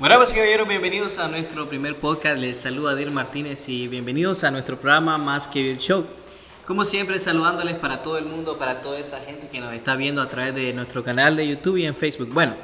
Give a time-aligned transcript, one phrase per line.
[0.00, 2.38] Bueno, pues caballeros, bienvenidos a nuestro primer podcast.
[2.38, 6.06] Les saluda Adel Martínez y bienvenidos a nuestro programa Más que Vivir Show.
[6.66, 10.22] Como siempre, saludándoles para todo el mundo, para toda esa gente que nos está viendo
[10.22, 12.30] a través de nuestro canal de YouTube y en Facebook.
[12.32, 12.54] Bueno,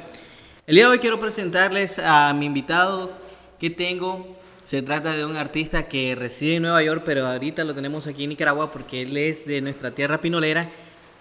[0.65, 3.11] el día de hoy quiero presentarles a mi invitado
[3.59, 4.35] que tengo.
[4.63, 8.23] Se trata de un artista que reside en Nueva York, pero ahorita lo tenemos aquí
[8.23, 10.67] en Nicaragua porque él es de nuestra tierra pinolera.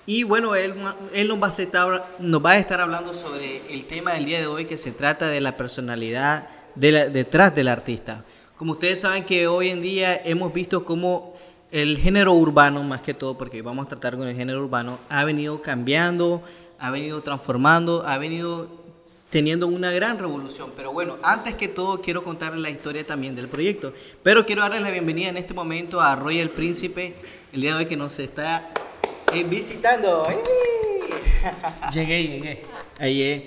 [0.07, 0.75] Y bueno, él,
[1.13, 4.39] él nos, va a estar, nos va a estar hablando sobre el tema del día
[4.39, 8.25] de hoy que se trata de la personalidad de detrás del artista.
[8.57, 11.35] Como ustedes saben que hoy en día hemos visto cómo
[11.73, 15.25] el género urbano, más que todo, porque vamos a tratar con el género urbano, ha
[15.25, 16.43] venido cambiando,
[16.79, 18.71] ha venido transformando, ha venido
[19.31, 20.71] teniendo una gran revolución.
[20.77, 23.93] Pero bueno, antes que todo quiero contarles la historia también del proyecto.
[24.23, 27.15] Pero quiero darles la bienvenida en este momento a Royal Príncipe,
[27.53, 28.71] el día de hoy que nos está
[29.33, 30.27] eh, visitando.
[31.93, 32.63] Llegué, llegué.
[32.99, 33.43] Ahí es.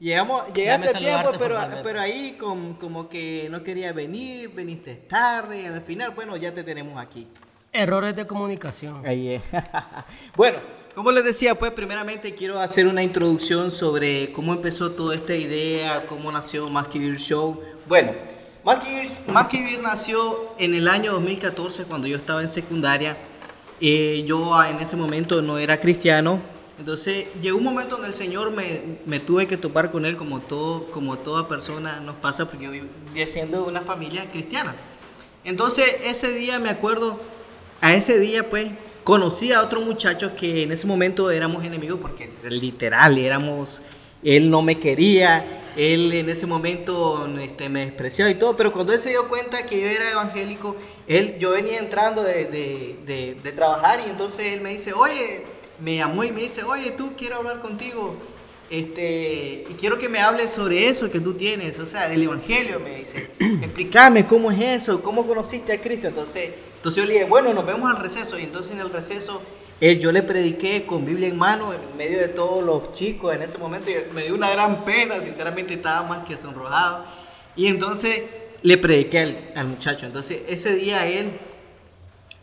[0.00, 5.80] Llegamos, llegaste a tiempo, pero, pero ahí como que no quería venir, viniste tarde, al
[5.82, 7.26] final, bueno, ya te tenemos aquí.
[7.72, 9.06] Errores de comunicación.
[9.06, 9.42] Ahí es.
[10.36, 10.58] bueno,
[10.94, 16.06] como les decía, pues primeramente quiero hacer una introducción sobre cómo empezó toda esta idea,
[16.06, 17.60] cómo nació Más que Vivir Show.
[17.86, 18.12] Bueno,
[18.62, 22.48] Más que Vivir, Más que Vivir nació en el año 2014 cuando yo estaba en
[22.48, 23.16] secundaria
[23.86, 26.40] eh, yo en ese momento no era cristiano,
[26.78, 30.40] entonces llegó un momento donde el Señor me, me, tuve que topar con Él como,
[30.40, 32.88] todo, como toda persona nos pasa, porque yo viví
[33.26, 34.74] siendo de una familia cristiana.
[35.44, 37.20] Entonces ese día me acuerdo,
[37.80, 38.68] a ese día pues
[39.04, 43.82] conocí a otros muchachos que en ese momento éramos enemigos porque literal éramos,
[44.22, 45.44] él no me quería,
[45.76, 49.66] él en ese momento este, me despreciaba y todo, pero cuando él se dio cuenta
[49.66, 54.60] que yo era evangélico, él, yo venía entrando de, de, de, trabajar y entonces él
[54.60, 55.44] me dice, oye,
[55.80, 58.16] me llamó y me dice, oye, tú quiero hablar contigo,
[58.70, 62.80] este, y quiero que me hables sobre eso que tú tienes, o sea, del evangelio,
[62.80, 67.24] me dice, explícame cómo es eso, cómo conociste a Cristo, entonces, entonces yo le dije,
[67.26, 69.42] bueno, nos vemos al receso, y entonces en el receso
[69.80, 73.42] él, yo le prediqué con Biblia en mano en medio de todos los chicos en
[73.42, 73.90] ese momento.
[73.90, 77.04] Y me dio una gran pena, sinceramente estaba más que sonrojado.
[77.56, 78.22] Y entonces
[78.62, 80.06] le prediqué al, al muchacho.
[80.06, 81.30] Entonces ese día él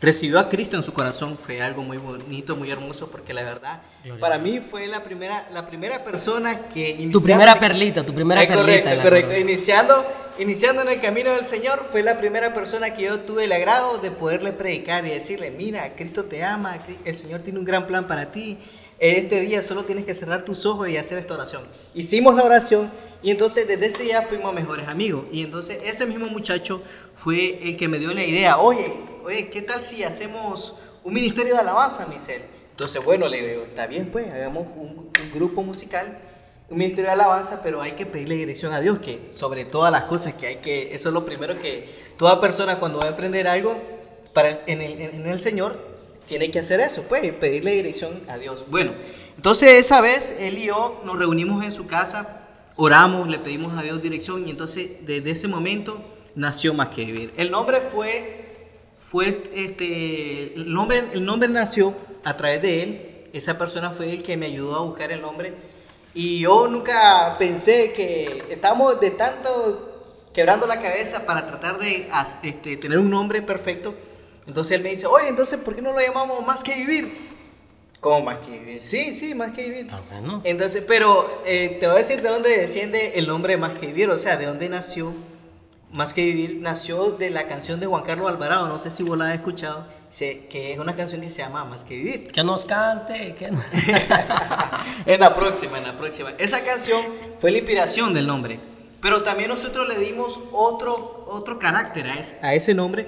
[0.02, 1.38] recibió a Cristo en su corazón.
[1.38, 3.80] Fue algo muy bonito, muy hermoso, porque la verdad,
[4.20, 7.08] para mí fue la primera, la primera persona que...
[7.10, 8.62] Tu primera perlita, tu primera perlita.
[8.62, 9.38] Correcto, correcto.
[9.38, 10.04] Iniciando,
[10.38, 13.98] iniciando en el camino del Señor, fue la primera persona que yo tuve el agrado
[13.98, 18.06] de poderle predicar y decirle, mira, Cristo te ama, el Señor tiene un gran plan
[18.06, 18.58] para ti.
[18.98, 21.62] Este día solo tienes que cerrar tus ojos y hacer esta oración.
[21.92, 22.90] Hicimos la oración
[23.22, 25.24] y entonces desde ese día fuimos mejores amigos.
[25.32, 26.82] Y entonces ese mismo muchacho
[27.16, 28.92] fue el que me dio la idea, oye,
[29.24, 32.44] oye, ¿qué tal si hacemos un ministerio de alabanza, Michelle?
[32.72, 36.18] Entonces, bueno, le digo, está bien, pues, hagamos un, grupo musical,
[36.72, 40.04] un ministerio de alabanza, pero hay que pedirle dirección a Dios, que sobre todas las
[40.04, 43.46] cosas que hay que, eso es lo primero que toda persona cuando va a emprender
[43.46, 43.76] algo
[44.32, 45.78] para, en, el, Señor,
[46.26, 48.64] tiene que hacer eso, pues, pedirle dirección a Dios.
[48.70, 48.92] Bueno,
[49.36, 52.46] entonces esa vez él y yo nos reunimos en su casa,
[52.76, 56.02] oramos, le pedimos a Dios dirección y entonces desde ese momento
[56.34, 57.34] nació Más que Vivir.
[57.36, 58.46] El nombre fue,
[58.98, 61.94] fue este, el nombre, el nombre nació
[62.24, 63.08] a través de él.
[63.34, 65.71] Esa persona fue el que me ayudó a buscar el nombre.
[66.14, 72.08] Y yo nunca pensé que estamos de tanto quebrando la cabeza para tratar de
[72.42, 73.94] este, tener un nombre perfecto.
[74.46, 77.32] Entonces él me dice, oye, entonces, ¿por qué no lo llamamos Más que Vivir?
[78.00, 78.82] ¿Cómo más que vivir?
[78.82, 79.86] Sí, sí, más que vivir.
[80.42, 84.10] Entonces, pero eh, te voy a decir de dónde desciende el nombre más que vivir,
[84.10, 85.14] o sea, de dónde nació
[85.92, 89.16] más que vivir nació de la canción de Juan Carlos Alvarado, no sé si vos
[89.16, 89.86] la has escuchado,
[90.18, 92.30] que es una canción que se llama Más que vivir.
[92.30, 93.46] Que nos cante, que
[95.06, 96.32] En la próxima, en la próxima.
[96.38, 97.02] Esa canción
[97.40, 98.60] fue la inspiración del nombre,
[99.00, 103.06] pero también nosotros le dimos otro, otro carácter a ese, a ese nombre,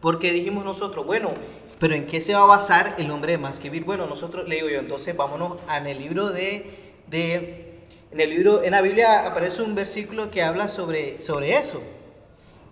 [0.00, 1.30] porque dijimos nosotros, bueno,
[1.78, 3.84] pero ¿en qué se va a basar el nombre de Más que vivir?
[3.84, 8.64] Bueno, nosotros le digo yo, entonces vámonos en el libro de, de en el libro,
[8.64, 11.82] en la Biblia aparece un versículo que habla sobre, sobre eso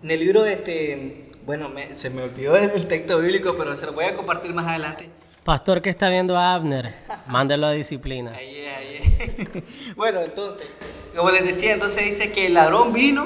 [0.03, 4.03] en el libro, este, bueno, se me olvidó el, texto bíblico, pero se lo voy
[4.03, 5.09] a compartir más adelante.
[5.45, 6.93] Pastor que está viendo a Abner,
[7.27, 8.33] mándelo a disciplina.
[8.35, 9.63] Ahí ahí
[9.95, 10.67] bueno, entonces,
[11.15, 13.25] como les decía, entonces dice que el ladrón vino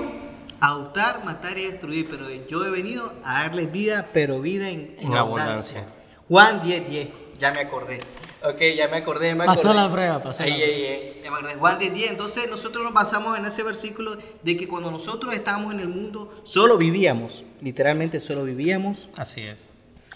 [0.59, 5.13] a hurtar, matar y destruir, pero yo he venido a darles vida, pero vida en,
[5.15, 5.87] abundancia.
[6.29, 7.07] Juan 10, 10,
[7.39, 8.01] ya me acordé.
[8.43, 11.21] Ok, ya me acordé, me Pasó la prueba, pasó ahí, ahí, ahí.
[11.59, 12.09] Juan 10, 10.
[12.11, 16.33] Entonces nosotros nos basamos en ese versículo de que cuando nosotros estábamos en el mundo,
[16.43, 17.43] solo vivíamos.
[17.61, 19.09] Literalmente solo vivíamos.
[19.15, 19.59] Así es.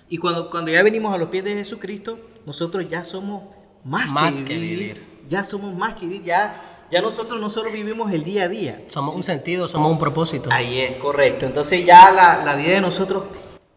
[0.10, 3.44] Y cuando, cuando ya venimos a los pies de Jesucristo, nosotros ya somos
[3.84, 5.04] más, más que, vivir.
[5.28, 6.24] Ya somos más que vivir.
[6.24, 6.62] Ya,
[6.92, 8.82] Ya nosotros no solo vivimos el día a día.
[8.88, 10.50] Somos un sentido, somos un propósito.
[10.52, 11.46] Ahí es, correcto.
[11.46, 13.24] Entonces ya la, la vida de nosotros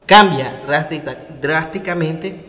[0.06, 2.47] cambia drástica- drásticamente.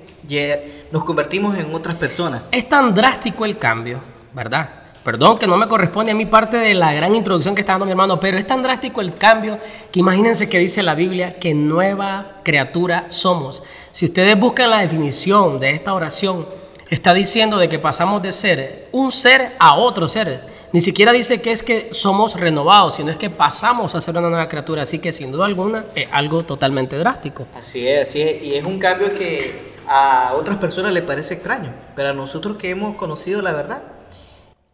[0.91, 2.43] Nos convertimos en otras personas.
[2.51, 3.99] Es tan drástico el cambio,
[4.33, 4.69] ¿verdad?
[5.03, 7.85] Perdón que no me corresponde a mí parte de la gran introducción que está dando
[7.85, 9.57] mi hermano, pero es tan drástico el cambio
[9.91, 13.63] que imagínense que dice la Biblia que nueva criatura somos.
[13.91, 16.45] Si ustedes buscan la definición de esta oración,
[16.89, 20.59] está diciendo de que pasamos de ser un ser a otro ser.
[20.71, 24.29] Ni siquiera dice que es que somos renovados, sino es que pasamos a ser una
[24.29, 24.83] nueva criatura.
[24.83, 27.47] Así que sin duda alguna es algo totalmente drástico.
[27.55, 28.43] Así es, así es.
[28.43, 31.73] Y es un cambio que a otras personas les parece extraño.
[31.95, 33.81] Pero a nosotros que hemos conocido la verdad,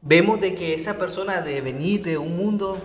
[0.01, 2.77] vemos de que esa persona de venir de un mundo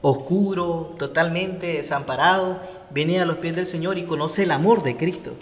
[0.00, 2.58] oscuro, totalmente desamparado,
[2.90, 5.32] viene a los pies del Señor y conoce el amor de Cristo.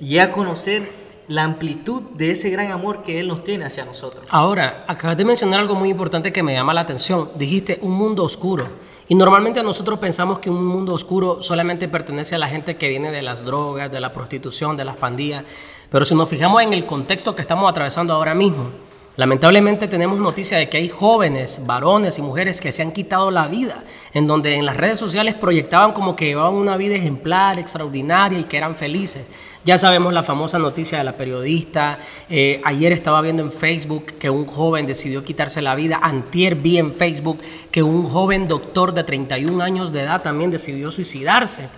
[0.00, 0.90] Y a conocer
[1.28, 4.26] la amplitud de ese gran amor que Él nos tiene hacia nosotros.
[4.28, 7.30] Ahora, acabas de mencionar algo muy importante que me llama la atención.
[7.36, 8.66] Dijiste un mundo oscuro.
[9.10, 13.10] Y normalmente nosotros pensamos que un mundo oscuro solamente pertenece a la gente que viene
[13.10, 15.42] de las drogas, de la prostitución, de las pandillas.
[15.90, 18.70] Pero si nos fijamos en el contexto que estamos atravesando ahora mismo,
[19.16, 23.48] lamentablemente tenemos noticia de que hay jóvenes, varones y mujeres que se han quitado la
[23.48, 23.82] vida,
[24.14, 28.44] en donde en las redes sociales proyectaban como que llevaban una vida ejemplar, extraordinaria y
[28.44, 29.24] que eran felices.
[29.62, 31.98] Ya sabemos la famosa noticia de la periodista.
[32.30, 36.00] eh, ayer estaba viendo en Facebook que un joven decidió quitarse la vida.
[36.02, 37.40] Antier vi en Facebook
[37.70, 41.68] que un joven doctor de 31 años de edad también decidió suicidarse.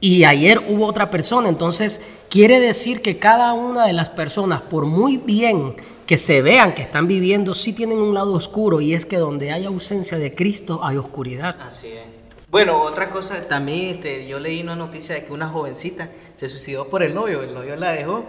[0.00, 1.48] Y ayer hubo otra persona.
[1.48, 5.74] Entonces, quiere decir que cada una de las personas, por muy bien
[6.06, 8.80] que se vean que están viviendo, sí tienen un lado oscuro.
[8.80, 11.56] Y es que donde hay ausencia de Cristo hay oscuridad.
[11.60, 12.15] Así es.
[12.56, 16.88] Bueno, otra cosa también, este, yo leí una noticia de que una jovencita se suicidó
[16.88, 18.24] por el novio, el novio la dejó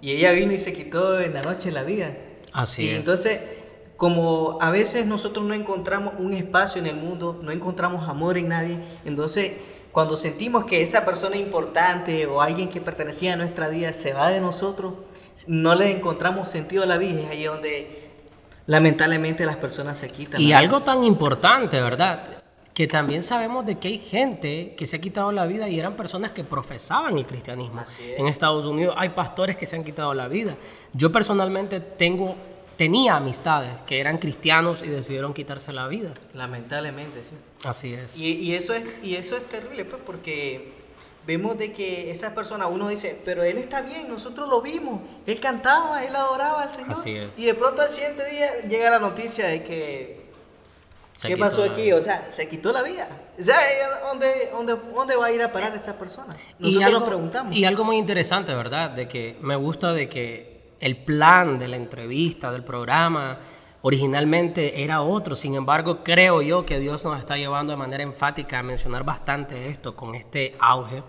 [0.00, 2.16] y ella vino y se quitó en la noche la vida.
[2.52, 2.96] Así y es.
[2.96, 3.40] entonces,
[3.96, 8.50] como a veces nosotros no encontramos un espacio en el mundo, no encontramos amor en
[8.50, 9.54] nadie, entonces
[9.90, 14.30] cuando sentimos que esa persona importante o alguien que pertenecía a nuestra vida se va
[14.30, 14.92] de nosotros,
[15.48, 18.12] no le encontramos sentido a la vida, es ahí donde
[18.66, 20.40] lamentablemente las personas se quitan.
[20.40, 22.41] Y algo tan importante, ¿verdad?
[22.74, 25.94] Que también sabemos de que hay gente que se ha quitado la vida y eran
[25.94, 27.82] personas que profesaban el cristianismo.
[27.82, 27.98] Es.
[28.16, 30.56] En Estados Unidos hay pastores que se han quitado la vida.
[30.94, 32.34] Yo personalmente tengo,
[32.78, 36.14] tenía amistades que eran cristianos y decidieron quitarse la vida.
[36.32, 37.32] Lamentablemente, sí.
[37.64, 38.16] Así es.
[38.16, 40.72] Y, y eso es, y eso es terrible, pues, porque
[41.26, 45.38] vemos de que esa persona, uno dice, pero él está bien, nosotros lo vimos, él
[45.40, 46.92] cantaba, él adoraba al Señor.
[46.92, 47.28] Así es.
[47.36, 50.21] Y de pronto al siguiente día llega la noticia de que,
[51.14, 51.92] Se ¿qué pasó aquí?
[51.92, 53.08] O sea, se quitó la vida.
[53.38, 53.56] O sea,
[54.08, 56.34] ¿dónde, dónde, ¿dónde va a ir a parar esa persona?
[56.58, 57.54] Y Nosotros algo, nos preguntamos.
[57.56, 58.90] y algo muy interesante, ¿verdad?
[58.90, 63.38] De que me gusta de que el plan de la entrevista, del programa,
[63.82, 65.36] originalmente era otro.
[65.36, 69.68] Sin embargo, creo yo que Dios nos está llevando de manera enfática a mencionar bastante
[69.68, 71.02] esto con este auge.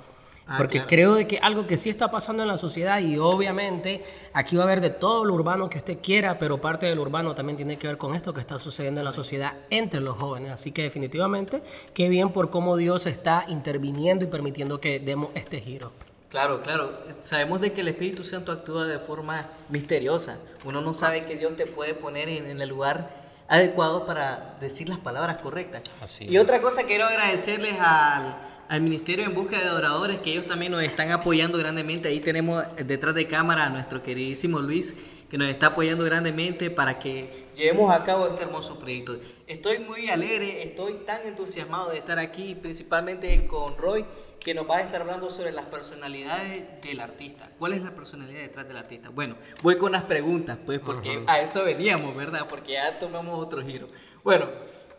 [0.54, 0.88] Ah, Porque claro.
[0.88, 4.04] creo de que algo que sí está pasando en la sociedad y obviamente
[4.34, 7.34] aquí va a haber de todo lo urbano que usted quiera, pero parte del urbano
[7.34, 10.52] también tiene que ver con esto que está sucediendo en la sociedad entre los jóvenes.
[10.52, 11.64] Así que definitivamente,
[11.96, 15.92] qué bien por cómo Dios está interviniendo y permitiendo que demos este giro.
[16.30, 17.00] Claro, claro.
[17.20, 20.38] Sabemos de que el Espíritu Santo actúa de forma misteriosa.
[20.66, 23.10] Uno no sabe que Dios te puede poner en, en el lugar
[23.48, 25.82] adecuado para decir las palabras correctas.
[26.02, 28.36] Así y otra cosa, quiero agradecerles al,
[28.70, 32.10] al Ministerio en Busca de Adoradores, que ellos también nos están apoyando grandemente.
[32.10, 34.96] Ahí tenemos detrás de cámara a nuestro queridísimo Luis,
[35.30, 39.18] que nos está apoyando grandemente para que llevemos a cabo este hermoso proyecto.
[39.48, 44.06] Estoy muy alegre, estoy tan entusiasmado de estar aquí, principalmente con Roy,
[44.40, 47.50] que nos va a estar hablando sobre las personalidades del artista.
[47.58, 49.10] ¿Cuál es la personalidad detrás del artista?
[49.10, 52.48] Bueno, voy con las preguntas, pues, porque a eso veníamos, ¿verdad?
[52.48, 53.88] Porque ya tomamos otro giro.
[54.24, 54.48] Bueno,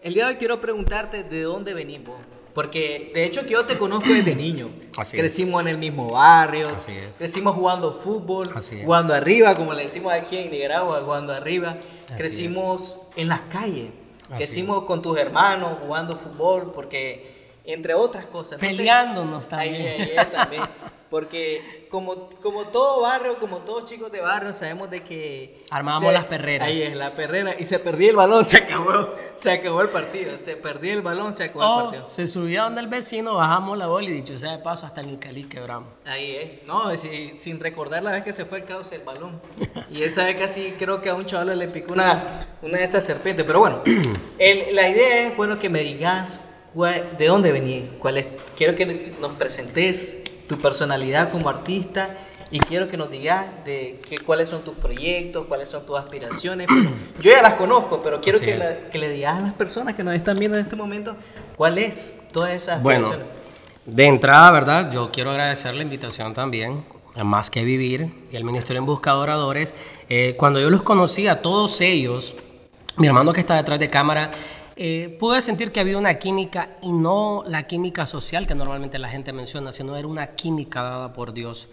[0.03, 2.17] el día de hoy quiero preguntarte de dónde venimos.
[2.55, 4.71] Porque de hecho que yo te conozco desde niño.
[4.97, 5.21] Así es.
[5.21, 6.67] Crecimos en el mismo barrio.
[6.75, 7.17] Así es.
[7.19, 8.85] Crecimos jugando fútbol, Así es.
[8.85, 11.77] jugando arriba, como le decimos aquí en Nicaragua, jugando arriba.
[12.07, 13.91] Así Crecimos en las calles.
[14.27, 17.35] Así Crecimos con tus hermanos jugando fútbol, porque
[17.65, 18.55] entre otras cosas.
[18.55, 19.75] Entonces, Peleándonos también.
[19.75, 20.63] Ahí, ahí es también.
[21.15, 25.63] Porque como, como todo barrio, como todos chicos de barrio, sabemos de que...
[25.71, 26.67] Armábamos las perreras.
[26.67, 27.55] Ahí es, la perrera.
[27.57, 30.37] Y se perdía el balón, se acabó, se acabó el partido.
[30.39, 32.09] Se perdía el balón, se acabó el O partido.
[32.09, 35.07] se subía donde el vecino, bajamos la bola y dicho sea de paso hasta el
[35.07, 35.89] Nicalí quebramos.
[36.05, 36.67] Ahí es.
[36.67, 39.41] No, si- sin recordar la vez que se fue el cauce el balón.
[39.93, 43.05] Y esa vez casi creo que a un chaval le picó una, una de esas
[43.05, 43.47] serpientes.
[43.47, 43.83] Pero bueno,
[44.41, 46.41] el- la idea es, bueno, que me digas
[46.75, 47.85] cuál- de dónde venís.
[48.01, 52.17] Cuál es, quiero que nos presentes tu personalidad como artista
[52.51, 56.69] y quiero que nos digas de qué, cuáles son tus proyectos, cuáles son tus aspiraciones.
[57.21, 58.61] Yo ya las conozco, pero quiero que,
[58.93, 61.17] que, le digas a las personas que nos están viendo en este momento
[61.57, 63.19] cuál es todas esas aspiraciones.
[63.19, 63.35] Bueno,
[63.87, 64.93] de entrada, ¿verdad?
[64.93, 66.85] Yo quiero agradecer la invitación también
[67.17, 69.75] a Más que Vivir y al Ministerio en Busca de Oradores.
[70.09, 72.35] Eh, cuando yo los conocí a todos ellos,
[72.99, 74.31] mi hermano que está detrás de cámara,
[74.77, 79.09] eh, pude sentir que había una química y no la química social que normalmente la
[79.09, 81.69] gente menciona, sino era una química dada por Dios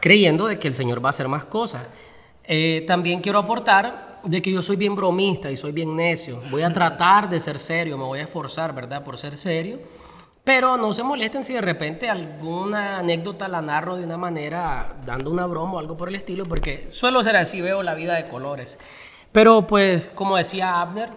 [0.00, 1.82] creyendo de que el Señor va a hacer más cosas.
[2.44, 6.40] Eh, también quiero aportar de que yo soy bien bromista y soy bien necio.
[6.50, 9.78] Voy a tratar de ser serio, me voy a esforzar, ¿verdad?, por ser serio.
[10.44, 15.30] Pero no se molesten si de repente alguna anécdota la narro de una manera, dando
[15.30, 18.28] una broma o algo por el estilo, porque suelo ser así, veo la vida de
[18.28, 18.78] colores.
[19.30, 21.10] Pero pues, como decía Abner,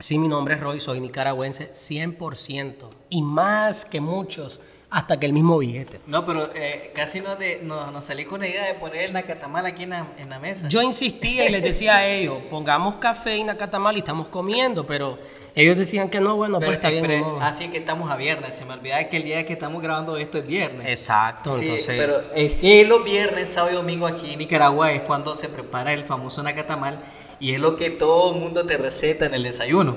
[0.00, 5.32] sí, mi nombre es Roy, soy nicaragüense 100%, y más que muchos hasta que el
[5.32, 6.00] mismo billete.
[6.06, 9.84] No, pero eh, casi nos, no, salí con la idea de poner el nacatamal aquí
[9.84, 10.68] en la, mesa.
[10.68, 15.18] Yo insistía y les decía a ellos, pongamos café y nacatamal y estamos comiendo, pero
[15.54, 17.24] ellos decían que no, bueno, pues está bien.
[17.40, 20.38] Así que estamos a viernes, se me olvidaba que el día que estamos grabando esto
[20.38, 20.84] es viernes.
[20.84, 21.96] Exacto, sí, entonces...
[21.96, 25.92] pero es que los viernes, sábado y domingo aquí en Nicaragua es cuando se prepara
[25.92, 27.00] el famoso nacatamal
[27.40, 29.96] y es lo que todo el mundo te receta en el desayuno.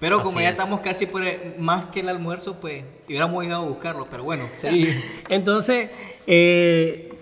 [0.00, 1.22] Pero como ya estamos casi por
[1.58, 4.88] más que el almuerzo, pues hubiéramos ido a buscarlo, pero bueno, sí.
[5.28, 5.90] Entonces,
[6.26, 7.12] eh,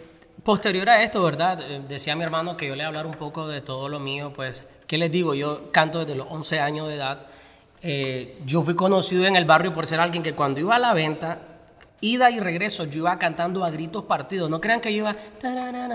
[0.42, 1.58] posterior a esto, ¿verdad?
[1.60, 4.64] Eh, decía mi hermano que yo le hablar un poco de todo lo mío, pues,
[4.86, 5.34] ¿qué les digo?
[5.34, 7.26] Yo canto desde los 11 años de edad.
[7.82, 10.92] Eh, yo fui conocido en el barrio por ser alguien que cuando iba a la
[10.92, 11.55] venta
[12.00, 14.50] ida y regreso, yo iba cantando a gritos partidos.
[14.50, 15.16] No crean que yo iba.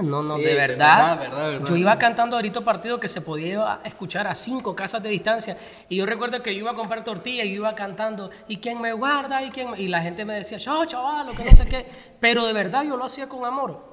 [0.01, 1.61] No, no, de verdad.
[1.65, 5.57] Yo iba cantando a gritos partidos que se podía escuchar a cinco casas de distancia.
[5.89, 8.31] Y yo recuerdo que yo iba a comprar tortillas y yo iba cantando.
[8.47, 9.43] ¿Y quién me guarda?
[9.43, 11.85] ¿Y, quién y la gente me decía, yo, chaval, lo que no sé qué.
[12.19, 13.91] Pero de verdad yo lo hacía con amor.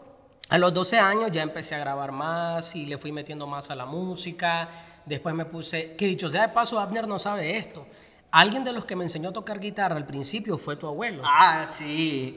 [0.51, 3.75] A los 12 años ya empecé a grabar más y le fui metiendo más a
[3.75, 4.69] la música.
[5.05, 7.87] Después me puse, que dicho sea de paso, Abner no sabe esto.
[8.31, 11.23] Alguien de los que me enseñó a tocar guitarra al principio fue tu abuelo.
[11.25, 12.37] Ah, sí.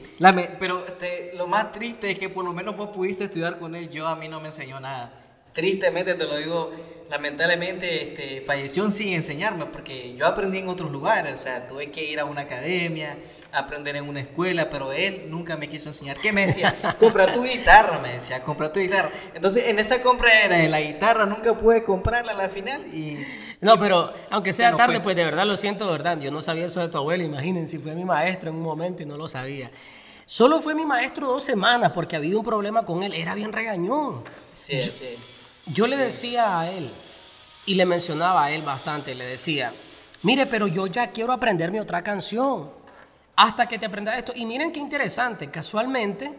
[0.58, 3.90] pero este, lo más triste es que por lo menos vos pudiste estudiar con él.
[3.90, 5.12] Yo a mí no me enseñó nada.
[5.52, 6.70] Tristemente te lo digo,
[7.10, 11.34] lamentablemente este, falleció sin enseñarme porque yo aprendí en otros lugares.
[11.34, 13.18] O sea, tuve que ir a una academia,
[13.52, 16.16] aprender en una escuela, pero él nunca me quiso enseñar.
[16.16, 16.96] ¿Qué me decía?
[16.98, 19.10] compra tu guitarra, me decía, compra tu guitarra.
[19.34, 23.18] Entonces, en esa compra era de la guitarra, nunca pude comprarla a la final y
[23.62, 26.18] no, pero aunque sea tarde, pues de verdad lo siento, verdad.
[26.18, 29.06] Yo no sabía eso de tu abuelo, imagínense, fue mi maestro en un momento y
[29.06, 29.70] no lo sabía.
[30.26, 34.22] Solo fue mi maestro dos semanas porque había un problema con él, era bien regañón.
[34.52, 35.16] Sí, yo, sí.
[35.66, 36.90] Yo le decía a él,
[37.64, 39.72] y le mencionaba a él bastante, le decía,
[40.22, 42.70] mire, pero yo ya quiero aprenderme otra canción,
[43.36, 44.32] hasta que te aprendas esto.
[44.34, 46.32] Y miren qué interesante, casualmente,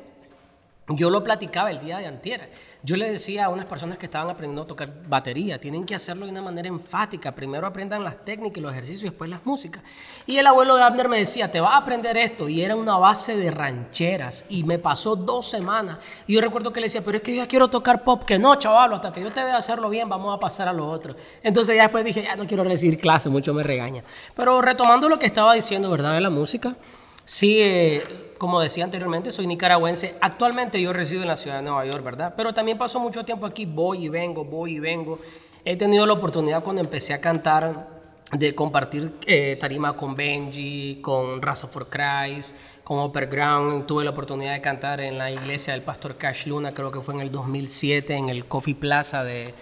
[0.90, 2.50] yo lo platicaba el día de antier.
[2.86, 6.26] Yo le decía a unas personas que estaban aprendiendo a tocar batería, tienen que hacerlo
[6.26, 7.34] de una manera enfática.
[7.34, 9.82] Primero aprendan las técnicas y los ejercicios y después las músicas.
[10.28, 12.50] Y el abuelo de Abner me decía, te vas a aprender esto.
[12.50, 14.44] Y era una base de rancheras.
[14.50, 16.00] Y me pasó dos semanas.
[16.28, 18.26] Y yo recuerdo que le decía, pero es que yo ya quiero tocar pop.
[18.26, 20.86] Que no, chaval, hasta que yo te vea hacerlo bien, vamos a pasar a lo
[20.86, 21.16] otro.
[21.42, 24.04] Entonces ya después dije, ya no quiero recibir clases, mucho me regaña.
[24.36, 26.16] Pero retomando lo que estaba diciendo, ¿verdad?
[26.16, 26.76] De la música.
[27.24, 30.16] Sí, eh, como decía anteriormente, soy nicaragüense.
[30.20, 32.34] Actualmente yo resido en la ciudad de Nueva York, ¿verdad?
[32.36, 35.18] Pero también paso mucho tiempo aquí, voy y vengo, voy y vengo.
[35.64, 37.88] He tenido la oportunidad cuando empecé a cantar
[38.34, 43.86] de compartir eh, tarima con Benji, con Raza for Christ, con Upper Ground.
[43.86, 47.14] Tuve la oportunidad de cantar en la iglesia del pastor Cash Luna, creo que fue
[47.14, 49.54] en el 2007, en el Coffee Plaza de,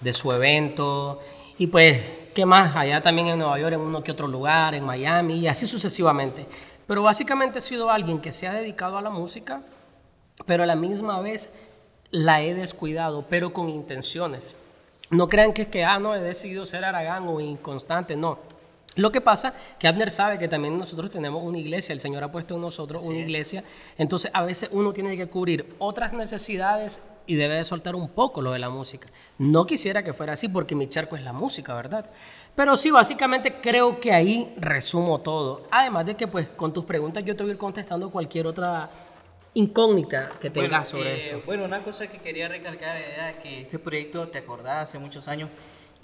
[0.00, 1.18] de su evento.
[1.58, 2.00] Y pues,
[2.32, 2.76] ¿qué más?
[2.76, 6.46] Allá también en Nueva York, en uno que otro lugar, en Miami, y así sucesivamente.
[6.88, 9.60] Pero básicamente he sido alguien que se ha dedicado a la música,
[10.46, 11.50] pero a la misma vez
[12.10, 14.56] la he descuidado, pero con intenciones.
[15.10, 18.38] No crean que es que, ah, no, he decidido ser aragán o inconstante, no.
[18.98, 22.32] Lo que pasa que Abner sabe que también nosotros tenemos una iglesia, el Señor ha
[22.32, 23.62] puesto en nosotros una iglesia,
[23.96, 28.42] entonces a veces uno tiene que cubrir otras necesidades y debe de soltar un poco
[28.42, 29.06] lo de la música.
[29.38, 32.10] No quisiera que fuera así porque mi charco es la música, ¿verdad?
[32.56, 35.68] Pero sí, básicamente creo que ahí resumo todo.
[35.70, 38.90] Además de que pues con tus preguntas yo te voy a ir contestando cualquier otra
[39.54, 41.42] incógnita que tengas sobre eh, esto.
[41.46, 44.88] Bueno, una cosa que quería recalcar era que este proyecto, ¿te acordás?
[44.88, 45.50] Hace muchos años,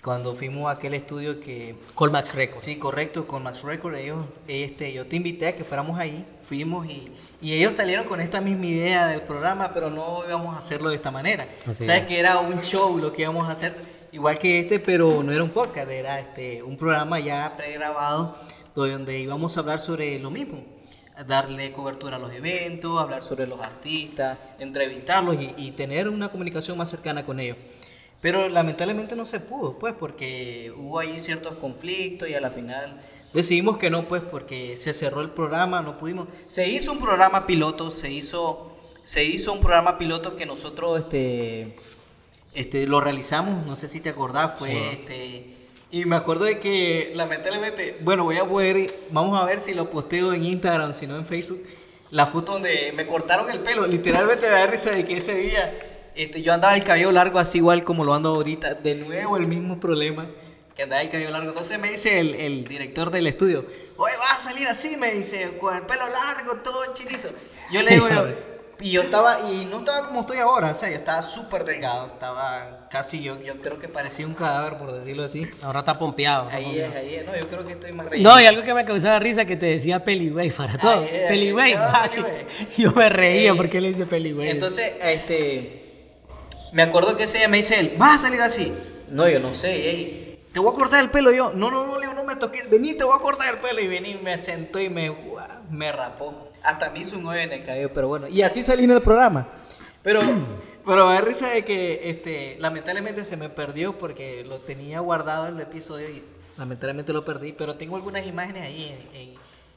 [0.05, 1.77] cuando fuimos a aquel estudio que...
[1.95, 2.63] Colmax Records.
[2.63, 3.99] Sí, correcto, Colmax Records.
[3.99, 8.21] Ellos, este, yo te invité a que fuéramos ahí, fuimos y, y, ellos salieron con
[8.21, 11.49] esta misma idea del programa, pero no íbamos a hacerlo de esta manera.
[11.67, 13.75] o sea, que era un show lo que íbamos a hacer
[14.13, 18.37] igual que este, pero no era un podcast, era este, un programa ya pregrabado
[18.75, 20.63] donde íbamos a hablar sobre lo mismo.
[21.27, 26.77] darle cobertura a los eventos, hablar sobre los artistas, entrevistarlos y, y tener una comunicación
[26.77, 27.57] más cercana con ellos.
[28.25, 32.99] Pero lamentablemente no se pudo, pues, porque hubo ahí ciertos conflictos y a la final
[33.35, 36.28] decidimos que no, pues, porque se cerró el programa, no pudimos.
[36.47, 41.76] Se hizo un programa piloto, se hizo, se hizo un programa piloto que nosotros, este,
[42.54, 45.45] este, lo realizamos, no sé si te acordás, fue, este,
[45.90, 49.90] y me acuerdo de que, lamentablemente, bueno, voy a poder, vamos a ver si lo
[49.90, 51.62] posteo en Instagram, si no en Facebook,
[52.11, 55.94] la foto donde me cortaron el pelo, literalmente me da risa de que ese día
[56.14, 58.75] este, yo andaba el cabello largo así igual como lo ando ahorita.
[58.75, 60.26] De nuevo el mismo problema.
[60.75, 61.49] Que andaba el cabello largo.
[61.50, 63.64] Entonces me dice el, el director del estudio,
[63.97, 67.28] oye, vas a salir así, me dice, con el pelo largo, todo chinizo.
[67.71, 68.09] Yo le digo,
[68.80, 72.09] y yo estaba, y no estaba como estoy ahora, o sea, yo estaba súper delgado,
[72.09, 75.49] estaba casi, yo, yo creo que parecía un cadáver, por decirlo así.
[75.62, 76.49] Ahora está pompeado.
[76.50, 78.85] Ahí es, ahí es, no, yo creo que estoy más No, y algo que me
[78.85, 81.06] causaba risa que te decía Peligüey para todo.
[81.28, 81.76] Peligüey,
[82.76, 84.50] yo me reía porque le dice Peligüey.
[84.50, 85.84] Entonces, este
[86.75, 88.73] me acuerdo que ese día me dice él, ¿vas a salir así?
[89.09, 91.52] No, yo no sé, te voy a cortar el pelo yo.
[91.52, 93.81] No, no, no, no me toques, vení, te voy a cortar el pelo.
[93.81, 95.16] Y vení, me sentó y me,
[95.71, 96.50] me rapó.
[96.62, 98.28] Hasta me hizo un hoyo en el cabello, pero bueno.
[98.28, 99.49] Y así salí en el programa.
[100.02, 100.21] Pero,
[100.87, 105.49] pero me da risa de que este, lamentablemente se me perdió porque lo tenía guardado
[105.49, 106.23] en el episodio y
[106.57, 107.52] lamentablemente lo perdí.
[107.52, 109.21] Pero tengo algunas imágenes ahí en,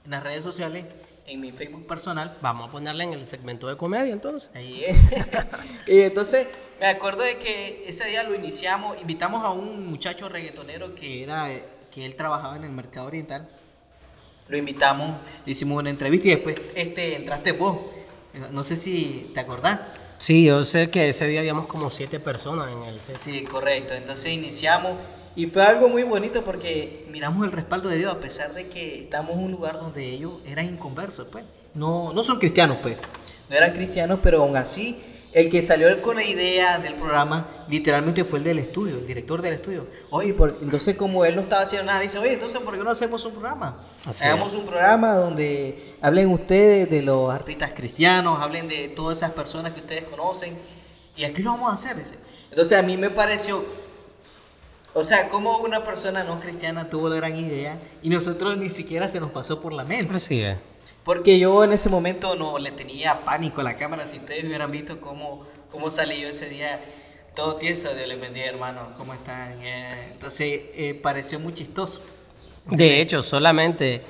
[0.06, 0.86] en las redes sociales
[1.27, 2.38] en mi Facebook personal.
[2.42, 4.50] Vamos a ponerla en el segmento de comedia entonces.
[4.54, 4.98] Ahí es.
[5.88, 6.48] y entonces
[6.80, 11.50] me acuerdo de que ese día lo iniciamos, invitamos a un muchacho reggaetonero que era
[11.92, 13.48] que él trabajaba en el mercado oriental.
[14.48, 17.80] Lo invitamos, le hicimos una entrevista y después este entraste vos.
[18.52, 19.80] No sé si te acordás.
[20.20, 23.18] Sí, yo sé que ese día habíamos como siete personas en el set.
[23.18, 23.94] Sí, correcto.
[23.94, 24.94] Entonces iniciamos
[25.36, 29.04] y fue algo muy bonito porque miramos el respaldo de Dios a pesar de que
[29.04, 31.44] estamos en un lugar donde ellos eran inconversos, pues.
[31.74, 32.98] No, no son cristianos, pues.
[33.50, 34.98] No eran cristianos, pero aún así
[35.38, 39.39] el que salió con la idea del programa literalmente fue el del estudio, el director
[39.39, 39.86] del estudio.
[40.10, 42.89] Oye, por, entonces como él no estaba haciendo nada, dice, oye, entonces ¿por qué no
[42.89, 43.77] hacemos un programa?
[44.20, 49.73] Hagamos un programa donde hablen ustedes de los artistas cristianos, hablen de todas esas personas
[49.73, 50.58] que ustedes conocen.
[51.15, 52.04] Y aquí lo vamos a hacer.
[52.50, 53.63] Entonces a mí me pareció
[54.95, 59.08] o sea, como una persona no cristiana tuvo la gran idea y nosotros ni siquiera
[59.08, 60.12] se nos pasó por la mente.
[60.15, 60.58] Así es.
[61.08, 64.06] Porque yo en ese momento no le tenía pánico a la cámara.
[64.06, 66.82] Si ustedes hubieran visto cómo, cómo salí yo ese día,
[67.34, 69.54] todo tieso, de le bendiga hermano, ¿cómo están?
[69.63, 72.02] Eh, entonces, eh, pareció muy chistoso.
[72.65, 74.02] De hecho, solamente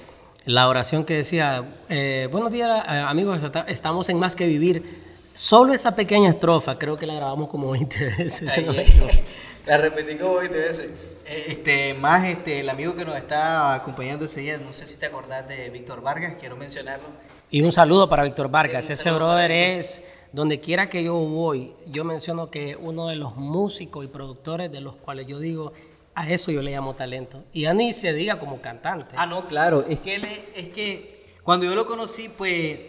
[0.46, 5.04] la oración que decía, eh, buenos días amigos, estamos en Más que Vivir.
[5.36, 8.52] Solo esa pequeña estrofa, creo que la grabamos como 20 veces.
[9.68, 10.90] La repetí como 20 veces.
[11.30, 15.08] Este, más este, el amigo que nos está acompañando ese día, no sé si te
[15.08, 17.08] acordás de Víctor Vargas, quiero mencionarlo.
[17.52, 18.90] Y un saludo para Víctor Vargas.
[18.90, 24.06] ese brother es, donde quiera que yo voy, yo menciono que uno de los músicos
[24.06, 25.74] y productores de los cuales yo digo,
[26.16, 27.44] a eso yo le llamo talento.
[27.52, 29.14] Y a ni se diga como cantante.
[29.18, 29.86] Ah, no, claro.
[29.90, 32.80] Es que él es que cuando yo lo conocí, pues,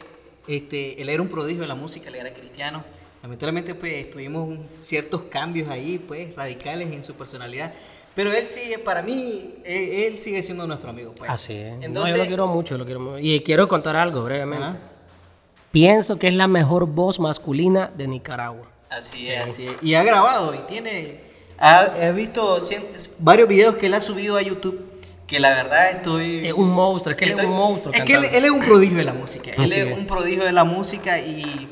[0.46, 2.84] este, él era un prodigio de la música, él era cristiano
[3.22, 7.72] Lamentablemente pues tuvimos ciertos cambios ahí, pues radicales en su personalidad.
[8.18, 11.14] Pero él sigue, para mí, él, sigue siendo nuestro amigo.
[11.16, 11.30] Pues.
[11.30, 11.74] Así es.
[11.80, 13.18] Entonces, yo lo quiero mucho, lo quiero mucho.
[13.20, 14.76] Y quiero contar algo brevemente.
[15.70, 18.66] Pienso que es la mejor voz masculina de Nicaragua.
[18.90, 19.74] Así es, así es.
[19.82, 21.20] Y ha grabado y tiene...
[21.58, 22.58] Ha, visto
[23.20, 24.84] varios videos que él ha subido a YouTube
[25.24, 26.44] que la verdad estoy...
[26.44, 27.94] Es un monstruo, es que él es un monstruo.
[27.94, 29.52] Es que él, es un prodigio de la música.
[29.56, 31.68] él es, un prodigio de la música y,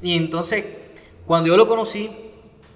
[0.00, 0.64] y entonces
[1.26, 2.10] cuando yo lo conocí,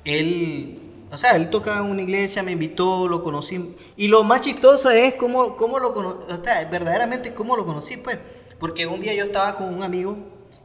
[0.05, 3.77] él, o sea, él tocaba en una iglesia, me invitó, lo conocí.
[3.97, 7.97] Y lo más chistoso es cómo, cómo lo conocí, o sea, verdaderamente cómo lo conocí,
[7.97, 8.19] pues.
[8.59, 10.17] Porque un día yo estaba con un amigo,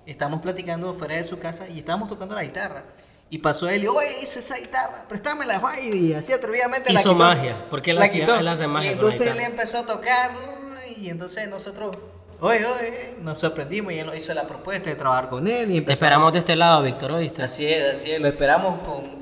[0.06, 2.86] estábamos platicando fuera de su casa y estábamos tocando la guitarra.
[3.30, 7.66] Y pasó él y, oye, hice esa guitarra, préstamela, y así atrevidamente Hizo la magia,
[7.70, 8.90] porque él, la hacía, él hace magia.
[8.90, 10.32] Y entonces él empezó a tocar
[10.98, 11.96] y entonces nosotros
[12.44, 15.76] Oye, oye, nos sorprendimos y él nos hizo la propuesta de trabajar con él.
[15.76, 17.44] Y Te esperamos de este lado, Víctor, ¿oíste?
[17.44, 19.21] Así es, así es, lo esperamos con,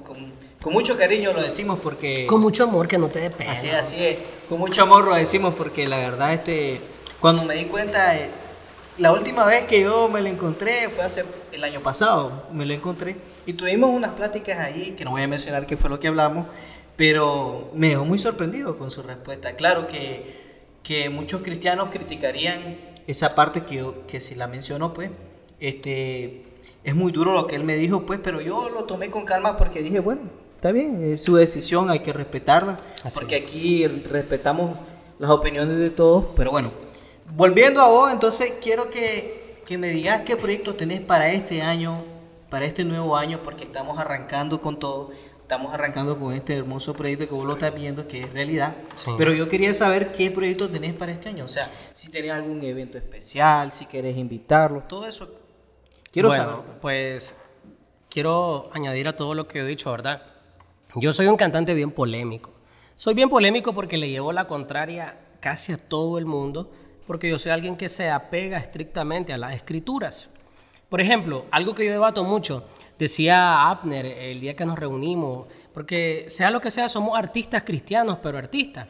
[0.61, 2.27] con, mucho cariño, lo decimos porque...
[2.27, 3.51] Con mucho amor, que no te dé pena.
[3.51, 4.17] Así es, así es,
[4.47, 6.81] con mucho amor lo decimos porque la verdad, este,
[7.19, 8.29] cuando me di cuenta, eh,
[8.97, 12.73] la última vez que yo me lo encontré fue hace el año pasado, me lo
[12.73, 16.07] encontré y tuvimos unas pláticas ahí, que no voy a mencionar qué fue lo que
[16.07, 16.45] hablamos,
[16.95, 19.55] pero me dejó muy sorprendido con su respuesta.
[19.55, 25.09] Claro que, que muchos cristianos criticarían esa parte que, que si la menciono, pues,
[25.59, 26.43] este,
[26.83, 29.57] es muy duro lo que él me dijo, pues, pero yo lo tomé con calma
[29.57, 30.21] porque dije, bueno,
[30.59, 32.77] está bien, es su decisión, hay que respetarla,
[33.13, 34.75] porque aquí respetamos
[35.17, 36.73] las opiniones de todos, pero bueno,
[37.33, 42.03] volviendo a vos, entonces quiero que, que me digas qué proyectos tenés para este año,
[42.49, 45.11] para este nuevo año, porque estamos arrancando con todo.
[45.41, 48.75] Estamos arrancando con este hermoso proyecto que vos lo estás viendo, que es realidad.
[48.93, 49.09] Sí.
[49.17, 51.45] Pero yo quería saber qué proyectos tenés para este año.
[51.45, 55.27] O sea, si tenés algún evento especial, si querés invitarlos, todo eso.
[56.11, 56.79] Quiero bueno, saber.
[56.81, 57.33] pues
[58.09, 60.21] quiero añadir a todo lo que he dicho, ¿verdad?
[60.95, 62.49] Yo soy un cantante bien polémico.
[62.97, 66.71] Soy bien polémico porque le llevo la contraria casi a todo el mundo,
[67.05, 70.29] porque yo soy alguien que se apega estrictamente a las escrituras.
[70.89, 72.65] Por ejemplo, algo que yo debato mucho,
[72.97, 78.17] decía Abner el día que nos reunimos, porque sea lo que sea, somos artistas cristianos,
[78.23, 78.87] pero artistas.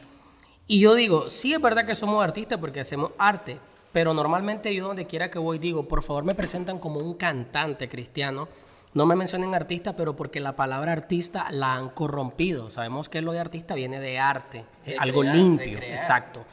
[0.66, 3.58] Y yo digo, sí es verdad que somos artistas porque hacemos arte,
[3.92, 7.90] pero normalmente yo donde quiera que voy digo, por favor me presentan como un cantante
[7.90, 8.48] cristiano.
[8.92, 12.70] No me mencionen artista, pero porque la palabra artista la han corrompido.
[12.70, 16.44] Sabemos que lo de artista viene de arte, De algo crear, limpio, exacto.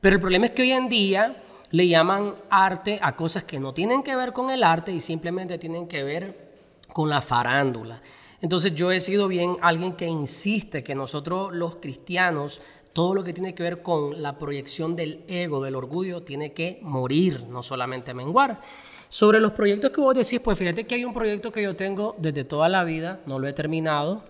[0.00, 1.36] Pero el problema es que hoy en día
[1.70, 5.58] le llaman arte a cosas que no tienen que ver con el arte y simplemente
[5.58, 6.50] tienen que ver
[6.92, 8.00] con la farándula.
[8.40, 13.32] Entonces yo he sido bien alguien que insiste que nosotros los cristianos, todo lo que
[13.32, 18.14] tiene que ver con la proyección del ego, del orgullo, tiene que morir, no solamente
[18.14, 18.60] menguar.
[19.08, 22.14] Sobre los proyectos que vos decís, pues fíjate que hay un proyecto que yo tengo
[22.18, 24.24] desde toda la vida, no lo he terminado,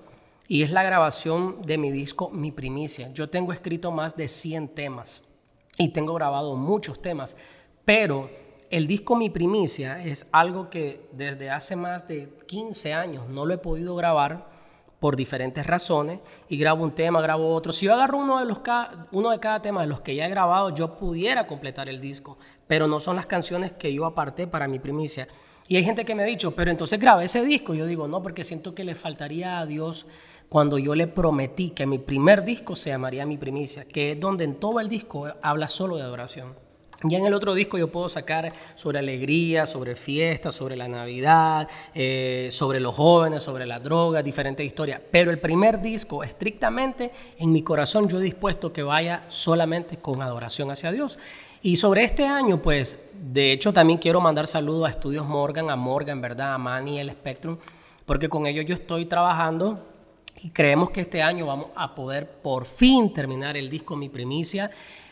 [0.48, 3.12] y es la grabación de mi disco Mi Primicia.
[3.12, 5.22] Yo tengo escrito más de 100 temas
[5.78, 7.36] y tengo grabado muchos temas,
[7.84, 8.28] pero
[8.70, 13.54] el disco Mi Primicia es algo que desde hace más de 15 años no lo
[13.54, 14.50] he podido grabar
[15.00, 17.72] por diferentes razones y grabo un tema, grabo otro.
[17.72, 20.26] Si yo agarro uno de, los ca- uno de cada tema de los que ya
[20.26, 24.46] he grabado, yo pudiera completar el disco, pero no son las canciones que yo aparté
[24.46, 25.26] para mi primicia.
[25.68, 27.74] Y hay gente que me ha dicho, pero entonces grabé ese disco.
[27.74, 30.06] Yo digo, no, porque siento que le faltaría a Dios
[30.48, 34.44] cuando yo le prometí que mi primer disco se llamaría Mi Primicia, que es donde
[34.44, 36.54] en todo el disco habla solo de adoración.
[37.04, 41.66] Ya en el otro disco yo puedo sacar sobre alegría, sobre fiesta, sobre la Navidad,
[41.94, 45.00] eh, sobre los jóvenes, sobre las drogas, diferentes historias.
[45.10, 50.20] Pero el primer disco, estrictamente, en mi corazón yo he dispuesto que vaya solamente con
[50.20, 51.18] adoración hacia Dios.
[51.62, 55.76] Y sobre este año, pues, de hecho también quiero mandar saludos a Estudios Morgan, a
[55.76, 56.54] Morgan, ¿verdad?
[56.54, 57.56] A Manny, el Spectrum,
[58.04, 59.86] porque con ellos yo estoy trabajando
[60.42, 64.70] y creemos que este año vamos a poder por fin terminar el disco Mi Primicia.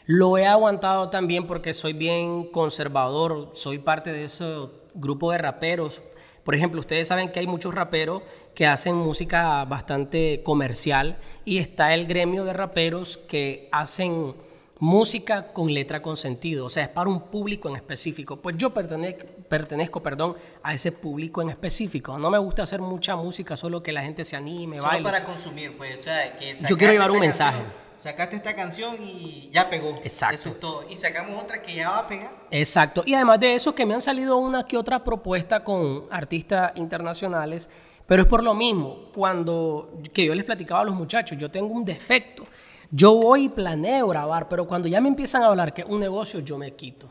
[0.08, 4.46] Lo he aguantado también porque soy bien conservador, soy parte de ese
[4.94, 6.00] grupo de raperos.
[6.44, 8.22] Por ejemplo, ustedes saben que hay muchos raperos
[8.54, 14.34] que hacen música bastante comercial y está el gremio de raperos que hacen
[14.78, 18.38] música con letra con sentido, o sea, es para un público en específico.
[18.38, 22.16] Pues yo pertenezco, pertenezco perdón, a ese público en específico.
[22.16, 25.04] No me gusta hacer mucha música solo que la gente se anime, Solo baile.
[25.04, 27.62] para consumir, pues, o sea, que Yo quiero llevar un mensaje.
[27.98, 29.90] Sacaste esta canción y ya pegó.
[30.02, 30.34] Exacto.
[30.36, 30.84] Eso es todo.
[30.88, 32.30] Y sacamos otra que ya va a pegar.
[32.50, 33.02] Exacto.
[33.04, 37.68] Y además de eso, que me han salido una que otra propuesta con artistas internacionales,
[38.06, 39.10] pero es por lo mismo.
[39.14, 42.44] Cuando que yo les platicaba a los muchachos, yo tengo un defecto.
[42.90, 46.00] Yo voy y planeo grabar, pero cuando ya me empiezan a hablar que es un
[46.00, 47.10] negocio, yo me quito.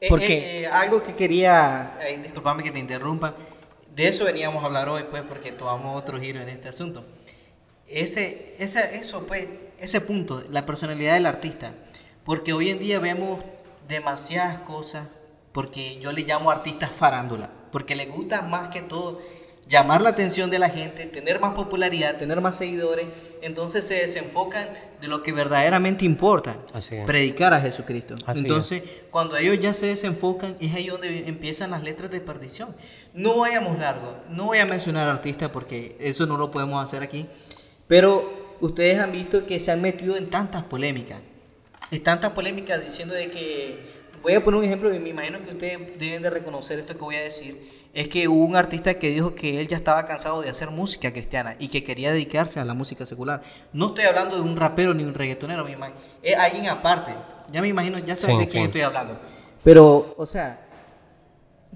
[0.00, 3.34] Eh, Porque eh, eh, algo que quería, disculpame que te interrumpa,
[3.94, 7.04] de eso veníamos a hablar hoy, pues, porque tomamos otro giro en este asunto.
[7.86, 9.46] Ese, ese, eso, pues,
[9.80, 11.72] ese punto, la personalidad del artista,
[12.24, 13.40] porque hoy en día vemos
[13.88, 15.08] demasiadas cosas,
[15.52, 19.20] porque yo le llamo artistas farándula, porque le gusta más que todo
[19.70, 23.06] llamar la atención de la gente, tener más popularidad, tener más seguidores,
[23.40, 24.68] entonces se desenfocan
[25.00, 27.06] de lo que verdaderamente importa, Así es.
[27.06, 28.16] predicar a Jesucristo.
[28.26, 28.44] Así es.
[28.44, 32.74] entonces, cuando ellos ya se desenfocan, es ahí donde empiezan las letras de perdición.
[33.14, 37.26] No vayamos largo, no voy a mencionar artistas porque eso no lo podemos hacer aquí,
[37.86, 41.18] pero ustedes han visto que se han metido en tantas polémicas,
[41.90, 43.80] en tantas polémicas diciendo de que,
[44.22, 47.00] voy a poner un ejemplo, y me imagino que ustedes deben de reconocer esto que
[47.00, 50.42] voy a decir, es que hubo un artista que dijo que él ya estaba cansado
[50.42, 53.42] de hacer música cristiana y que quería dedicarse a la música secular.
[53.72, 55.98] No estoy hablando de un rapero ni un reggaetonero, me imagino.
[56.22, 57.12] es alguien aparte.
[57.50, 58.52] Ya me imagino, ya sabes Sí, de sí.
[58.52, 59.18] quién estoy hablando.
[59.64, 60.60] Pero, o sea,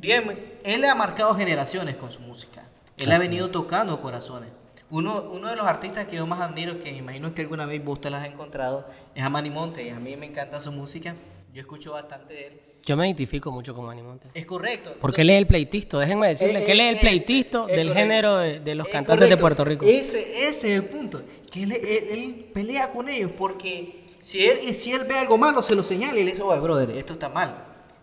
[0.00, 2.62] él ha marcado generaciones con su música.
[2.96, 4.50] Él ha venido tocando corazones.
[4.94, 7.84] Uno, uno de los artistas que yo más admiro, que me imagino que alguna vez
[7.84, 9.82] vos te las has encontrado, es a Manny Monte.
[9.82, 11.14] Y a mí me encanta su música.
[11.52, 12.60] Yo escucho bastante de él.
[12.84, 14.28] yo me identifico mucho con Manny Monte.
[14.34, 14.94] Es correcto.
[15.00, 17.68] Porque él es el pleitisto, déjenme decirle Eh, que él es eh, el ese, pleitisto
[17.68, 19.36] es del género de, de los Es cantantes de.
[19.36, 19.84] Puerto Rico.
[19.84, 21.22] Ese, ese es el punto.
[21.50, 25.60] Que él, él- él pelea con ellos porque si él, si él ve algo malo,
[25.62, 27.52] se lo señala y le dice, oye, brother, esto está mal.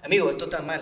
[0.04, 0.82] Amigo, esto está mal.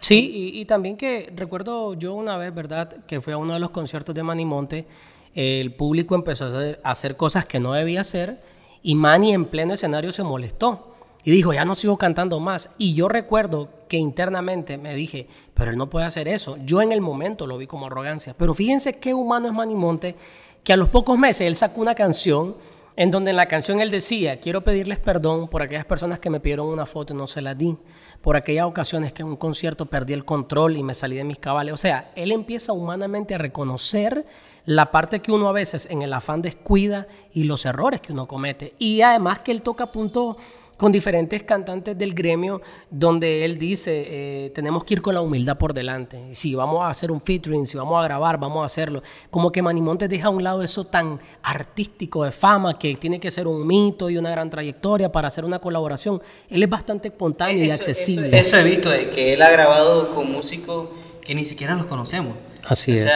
[0.00, 3.04] Sí, y, también que recuerdo yo una vez, ¿verdad?
[3.06, 4.86] Que fue a uno de los conciertos de Manny Monte,
[5.34, 8.38] el público empezó a hacer, a hacer cosas que no debía hacer
[8.82, 10.94] y Manny en pleno escenario se molestó.
[11.24, 12.70] Y dijo, ya no sigo cantando más.
[12.76, 16.58] Y yo recuerdo que internamente me dije, pero él no puede hacer eso.
[16.66, 18.34] Yo en el momento lo vi como arrogancia.
[18.36, 20.16] Pero fíjense qué humano es Manimonte,
[20.62, 22.56] que a los pocos meses él sacó una canción
[22.96, 26.40] en donde en la canción él decía, quiero pedirles perdón por aquellas personas que me
[26.40, 27.76] pidieron una foto y no se la di,
[28.24, 31.38] por aquellas ocasiones que en un concierto perdí el control y me salí de mis
[31.38, 31.74] cabales.
[31.74, 34.24] O sea, él empieza humanamente a reconocer
[34.64, 38.26] la parte que uno a veces en el afán descuida y los errores que uno
[38.26, 38.72] comete.
[38.78, 40.38] Y además que él toca punto
[40.84, 45.56] con diferentes cantantes del gremio donde él dice, eh, tenemos que ir con la humildad
[45.56, 46.34] por delante.
[46.34, 49.02] Si vamos a hacer un featuring, si vamos a grabar, vamos a hacerlo.
[49.30, 53.30] Como que Manimonte deja a un lado eso tan artístico de fama que tiene que
[53.30, 56.20] ser un mito y una gran trayectoria para hacer una colaboración.
[56.50, 58.38] Él es bastante espontáneo y accesible.
[58.38, 60.90] Eso, he visto, de que él ha grabado con músicos
[61.22, 62.36] que ni siquiera los conocemos.
[62.68, 63.08] Así es.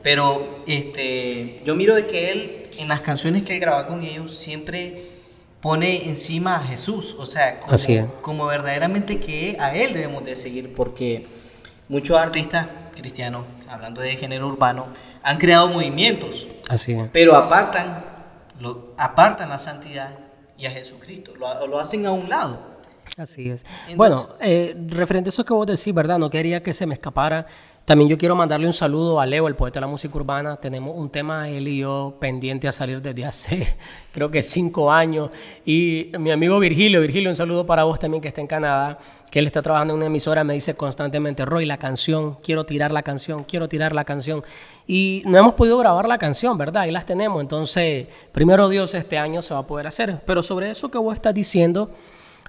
[0.00, 4.34] pero este, yo miro de que él, en las canciones que él graba con ellos,
[4.34, 5.11] siempre
[5.62, 7.60] pone encima a Jesús, o sea,
[8.20, 11.26] como, verdaderamente que a Él debemos de seguir, porque
[11.88, 14.88] muchos artistas cristianos, hablando de género urbano,
[15.22, 18.04] han creado movimientos, Así pero apartan,
[18.58, 20.18] lo, apartan la santidad
[20.58, 22.72] y a Jesucristo, lo, lo hacen a un lado.
[23.16, 23.62] Así es.
[23.94, 26.18] bueno, eh, referente a eso que vos decís, ¿verdad?
[26.18, 27.46] No quería que se me escapara
[27.84, 30.56] también yo quiero mandarle un saludo a Leo, el poeta de la música urbana.
[30.56, 33.76] Tenemos un tema, él y yo, pendiente a salir desde hace,
[34.12, 35.30] creo que cinco años.
[35.66, 38.98] Y mi amigo Virgilio, Virgilio, un saludo para vos también que está en Canadá,
[39.32, 42.92] que él está trabajando en una emisora, me dice constantemente, Roy, la canción, quiero tirar
[42.92, 44.44] la canción, quiero tirar la canción.
[44.86, 46.84] Y no hemos podido grabar la canción, ¿verdad?
[46.84, 47.40] Ahí las tenemos.
[47.40, 50.20] Entonces, primero Dios, este año se va a poder hacer.
[50.24, 51.90] Pero sobre eso que vos estás diciendo...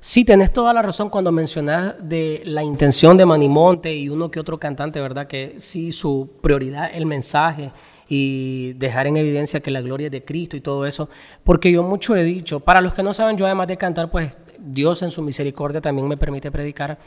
[0.06, 4.42] Sí, tenés toda la razón cuando mencionás de la intención de Manimonte y uno que
[4.42, 5.28] otro cantante, ¿verdad?
[5.28, 7.72] Que sí, su prioridad el mensaje
[8.10, 11.08] y dejar en evidencia que la gloria es de Cristo y todo eso.
[11.46, 14.38] Porque yo mucho he dicho, para los que no saben, yo además de cantar, pues
[14.60, 17.00] Dios en su misericordia también me permite predicar.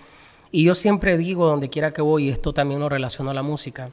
[0.51, 3.43] Y yo siempre digo, donde quiera que voy, y esto también lo relaciono a la
[3.43, 3.91] música,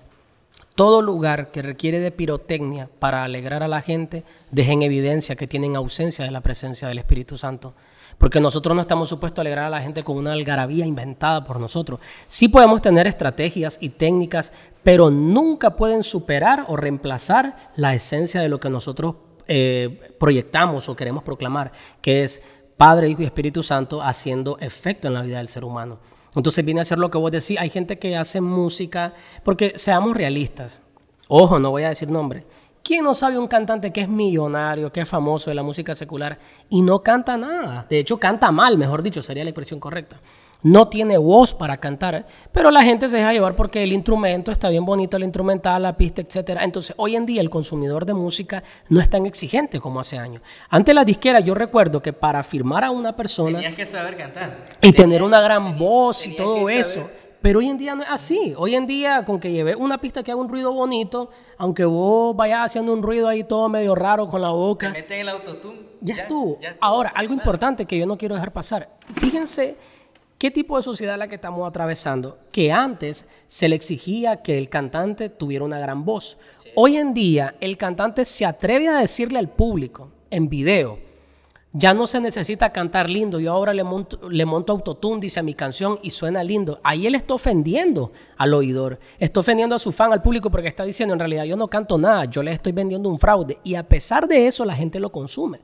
[0.77, 5.45] todo lugar que requiere de pirotecnia para alegrar a la gente, deja en evidencia que
[5.45, 7.73] tienen ausencia de la presencia del Espíritu Santo
[8.17, 11.59] porque nosotros no estamos supuestos a alegrar a la gente con una algarabía inventada por
[11.59, 11.99] nosotros.
[12.27, 18.49] Sí podemos tener estrategias y técnicas, pero nunca pueden superar o reemplazar la esencia de
[18.49, 19.15] lo que nosotros
[19.47, 21.71] eh, proyectamos o queremos proclamar,
[22.01, 22.41] que es
[22.77, 25.99] Padre, Hijo y Espíritu Santo haciendo efecto en la vida del ser humano.
[26.35, 30.15] Entonces viene a ser lo que vos decís, hay gente que hace música, porque seamos
[30.15, 30.81] realistas,
[31.27, 32.45] ojo, no voy a decir nombre,
[32.83, 36.37] ¿Quién no sabe un cantante que es millonario, que es famoso de la música secular
[36.67, 37.85] y no canta nada?
[37.89, 40.19] De hecho, canta mal, mejor dicho, sería la expresión correcta.
[40.63, 44.67] No tiene voz para cantar, pero la gente se deja llevar porque el instrumento está
[44.67, 46.59] bien bonito, el instrumental, la pista, etc.
[46.59, 50.41] Entonces, hoy en día el consumidor de música no es tan exigente como hace años.
[50.69, 53.59] Antes la disquera, yo recuerdo que para firmar a una persona...
[53.59, 54.57] Tenías que saber cantar.
[54.81, 57.09] Y tener una gran voz y todo eso.
[57.43, 58.53] Pero hoy en día no es así.
[58.57, 62.33] Hoy en día, con que lleve una pista que haga un ruido bonito, aunque vos
[62.33, 64.87] vayas haciendo un ruido ahí todo medio raro con la boca.
[64.87, 65.79] Te meten el autotune.
[65.99, 66.57] Ya, estuvo.
[66.79, 68.91] Ahora, algo importante que yo no quiero dejar pasar.
[69.15, 69.75] Fíjense
[70.37, 72.37] qué tipo de sociedad es la que estamos atravesando.
[72.53, 76.37] Que antes se le exigía que el cantante tuviera una gran voz.
[76.75, 80.97] Hoy en día, el cantante se atreve a decirle al público en video
[81.75, 83.39] ya no se necesita cantar lindo.
[83.39, 86.79] Yo ahora le monto, le monto autotune, dice a mi canción y suena lindo.
[86.83, 88.99] Ahí él está ofendiendo al oidor.
[89.17, 91.97] Está ofendiendo a su fan, al público, porque está diciendo en realidad yo no canto
[91.97, 93.57] nada, yo le estoy vendiendo un fraude.
[93.63, 95.61] Y a pesar de eso, la gente lo consume.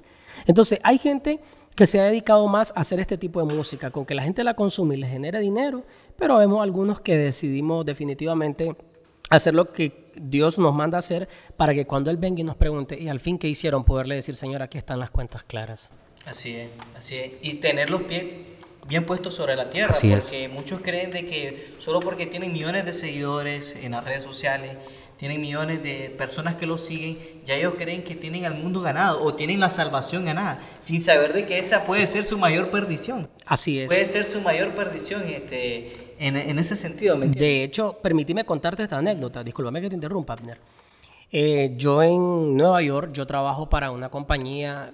[0.47, 1.41] Entonces, hay gente
[1.75, 4.43] que se ha dedicado más a hacer este tipo de música, con que la gente
[4.43, 5.83] la consume y le genere dinero,
[6.17, 8.75] pero vemos algunos que decidimos definitivamente
[9.29, 12.99] hacer lo que Dios nos manda hacer para que cuando Él venga y nos pregunte,
[12.99, 13.83] ¿y al fin qué hicieron?
[13.83, 15.89] Poderle decir, Señor, aquí están las cuentas claras.
[16.25, 17.31] Así es, así es.
[17.41, 18.23] Y tener los pies
[18.87, 22.93] bien puestos sobre la tierra, porque muchos creen de que solo porque tienen millones de
[22.93, 24.77] seguidores en las redes sociales,
[25.19, 29.21] tienen millones de personas que los siguen, ya ellos creen que tienen al mundo ganado
[29.21, 33.29] o tienen la salvación ganada, sin saber de que esa puede ser su mayor perdición.
[33.45, 33.87] Así es.
[33.87, 37.17] Puede ser su mayor perdición este, en, ese sentido.
[37.17, 40.57] de hecho, permíteme contarte esta anécdota, discúlpame que te interrumpa, Abner.
[41.33, 44.93] Eh, yo en Nueva York, yo trabajo para una compañía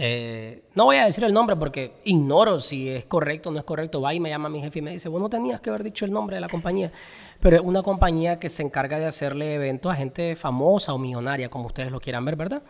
[0.00, 3.64] eh, no voy a decir el nombre porque ignoro si es correcto o no es
[3.64, 4.00] correcto.
[4.00, 6.12] Va y me llama mi jefe y me dice, vos tenías que haber dicho el
[6.12, 6.92] nombre de la compañía.
[7.40, 11.50] Pero es una compañía que se encarga de hacerle eventos a gente famosa o millonaria,
[11.50, 12.62] como ustedes lo quieran ver, ¿verdad?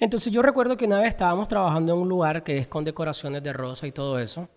[0.00, 3.40] Entonces yo recuerdo que una vez estábamos trabajando en un lugar que es con decoraciones
[3.44, 4.48] de rosa y todo eso.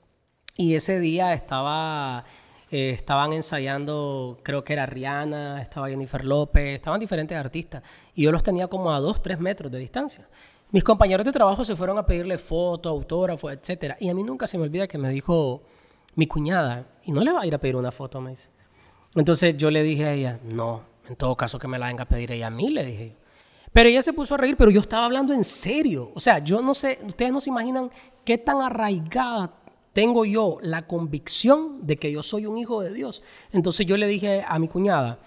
[0.56, 2.26] Y ese día estaba,
[2.72, 7.84] eh, estaban ensayando, creo que era Rihanna, estaba Jennifer López, estaban diferentes artistas.
[8.16, 10.28] Y yo los tenía como a dos, tres metros de distancia.
[10.72, 13.96] Mis compañeros de trabajo se fueron a pedirle foto, autógrafo, etc.
[14.00, 15.62] Y a mí nunca se me olvida que me dijo
[16.16, 18.50] mi cuñada, y no le va a ir a pedir una foto, me dice.
[19.16, 22.08] Entonces yo le dije a ella, no, en todo caso que me la venga a
[22.08, 23.16] pedir ella a mí, le dije.
[23.72, 26.12] Pero ella se puso a reír, pero yo estaba hablando en serio.
[26.16, 27.92] O sea, yo no sé, ustedes no se imaginan
[28.26, 29.54] qué tan arraigada
[29.94, 33.24] tengo yo la convicción de que yo soy un hijo de Dios.
[33.52, 35.20] Entonces yo le dije a mi cuñada,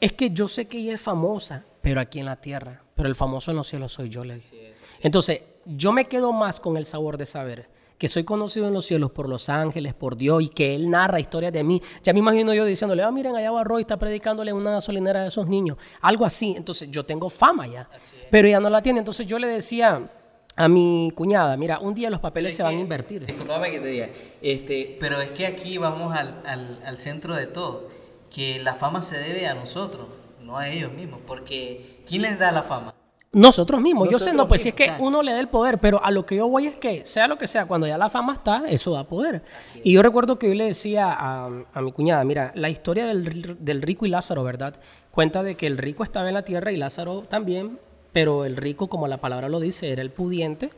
[0.00, 3.14] es que yo sé que ella es famosa, pero aquí en la tierra, pero el
[3.14, 4.79] famoso en los cielos soy yo, le dije.
[5.00, 7.68] Entonces yo me quedo más con el sabor de saber
[8.00, 11.20] que soy conocido en los cielos por los ángeles, por Dios, y que Él narra
[11.20, 11.82] historias de mí.
[12.02, 15.28] Ya me imagino yo diciéndole, ah, miren, allá va Roy, está predicándole una gasolinera de
[15.28, 15.76] esos niños.
[16.00, 16.54] Algo así.
[16.56, 17.90] Entonces yo tengo fama ya.
[18.30, 19.00] Pero ella no la tiene.
[19.00, 20.10] Entonces yo le decía
[20.56, 23.26] a mi cuñada, mira, un día los papeles se van a invertir.
[23.26, 24.08] Disculpame que te diga,
[24.40, 27.88] este, pero es que aquí vamos al, al, al centro de todo,
[28.30, 30.06] que la fama se debe a nosotros,
[30.40, 32.94] no a ellos mismos, porque ¿quién les da la fama?
[33.32, 36.04] Nosotros mismos, yo sé, no, pues si es que uno le da el poder, pero
[36.04, 38.32] a lo que yo voy es que, sea lo que sea, cuando ya la fama
[38.32, 39.44] está, eso da poder.
[39.84, 43.56] Y yo recuerdo que yo le decía a, a mi cuñada, mira, la historia del,
[43.60, 44.74] del, rico y Lázaro, ¿verdad?
[45.12, 47.78] Cuenta de que el rico estaba en la tierra y Lázaro también,
[48.12, 50.70] pero el rico, como la palabra lo dice, era el pudiente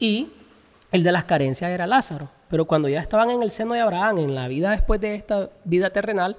[0.00, 0.32] y
[0.90, 2.28] el de las carencias era Lázaro.
[2.48, 5.50] Pero cuando ya estaban en el seno de Abraham, en la vida después de esta
[5.64, 6.36] vida terrenal,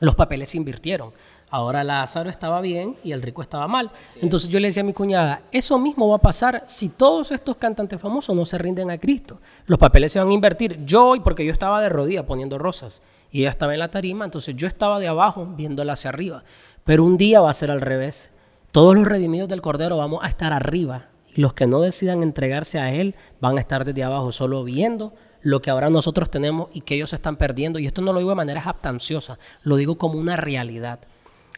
[0.00, 1.12] los papeles se invirtieron.
[1.54, 3.88] Ahora Lázaro estaba bien y el rico estaba mal.
[4.20, 7.58] Entonces yo le decía a mi cuñada, eso mismo va a pasar si todos estos
[7.58, 9.38] cantantes famosos no se rinden a Cristo.
[9.66, 10.84] Los papeles se van a invertir.
[10.84, 14.56] Yo, porque yo estaba de rodillas poniendo rosas y ella estaba en la tarima, entonces
[14.56, 16.42] yo estaba de abajo viéndola hacia arriba.
[16.82, 18.32] Pero un día va a ser al revés.
[18.72, 22.80] Todos los redimidos del Cordero vamos a estar arriba y los que no decidan entregarse
[22.80, 26.80] a Él van a estar desde abajo solo viendo lo que ahora nosotros tenemos y
[26.80, 27.78] que ellos están perdiendo.
[27.78, 30.98] Y esto no lo digo de manera jactanciosa, lo digo como una realidad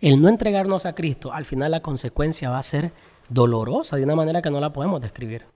[0.00, 2.92] el no entregarnos a Cristo, al final la consecuencia va a ser
[3.28, 5.46] dolorosa de una manera que no la podemos describir.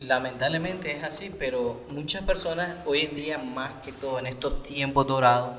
[0.00, 5.06] Lamentablemente es así, pero muchas personas hoy en día, más que todo en estos tiempos
[5.06, 5.52] dorados,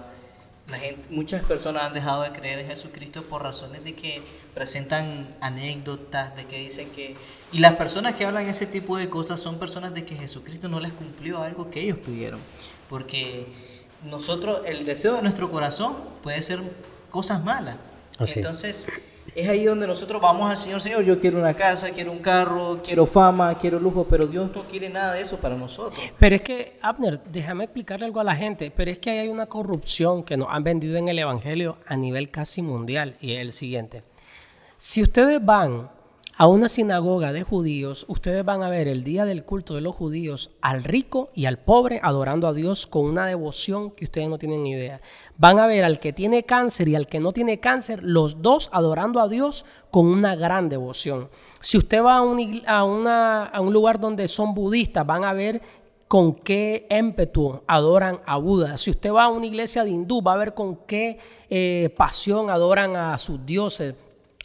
[1.09, 4.21] muchas personas han dejado de creer en Jesucristo por razones de que
[4.53, 7.15] presentan anécdotas, de que dicen que...
[7.51, 10.79] Y las personas que hablan ese tipo de cosas son personas de que Jesucristo no
[10.79, 12.39] les cumplió algo que ellos pidieron.
[12.89, 13.47] Porque
[14.03, 16.59] nosotros, el deseo de nuestro corazón puede ser
[17.09, 17.77] cosas malas.
[18.19, 18.87] Entonces,
[19.35, 22.81] es ahí donde nosotros vamos al Señor, Señor, yo quiero una casa, quiero un carro,
[22.83, 25.99] quiero fama, quiero lujo, pero Dios no quiere nada de eso para nosotros.
[26.17, 29.45] Pero es que, Abner, déjame explicarle algo a la gente, pero es que hay una
[29.45, 33.51] corrupción que nos han vendido en el Evangelio a nivel casi mundial, y es el
[33.51, 34.03] siguiente.
[34.75, 35.89] Si ustedes van
[36.39, 39.95] a una sinagoga de judíos, ustedes van a ver el día del culto de los
[39.95, 44.37] judíos al rico y al pobre adorando a Dios con una devoción que ustedes no
[44.37, 45.01] tienen idea.
[45.37, 48.69] Van a ver al que tiene cáncer y al que no tiene cáncer, los dos
[48.71, 51.29] adorando a Dios con una gran devoción.
[51.59, 55.59] Si usted va a un, a un lugar donde son budistas, van a ver
[56.07, 58.77] con qué ímpetu adoran a Buda.
[58.77, 61.17] Si usted va a una iglesia de hindú, va a ver con qué
[61.49, 63.95] eh, pasión adoran a sus dioses.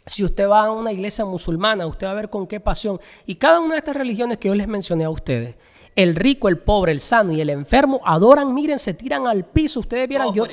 [0.05, 2.99] Si usted va a una iglesia musulmana, usted va a ver con qué pasión.
[3.25, 5.55] Y cada una de estas religiones que yo les mencioné a ustedes,
[5.95, 9.79] el rico, el pobre, el sano y el enfermo adoran, miren, se tiran al piso.
[9.79, 10.45] Ustedes vieran, yo,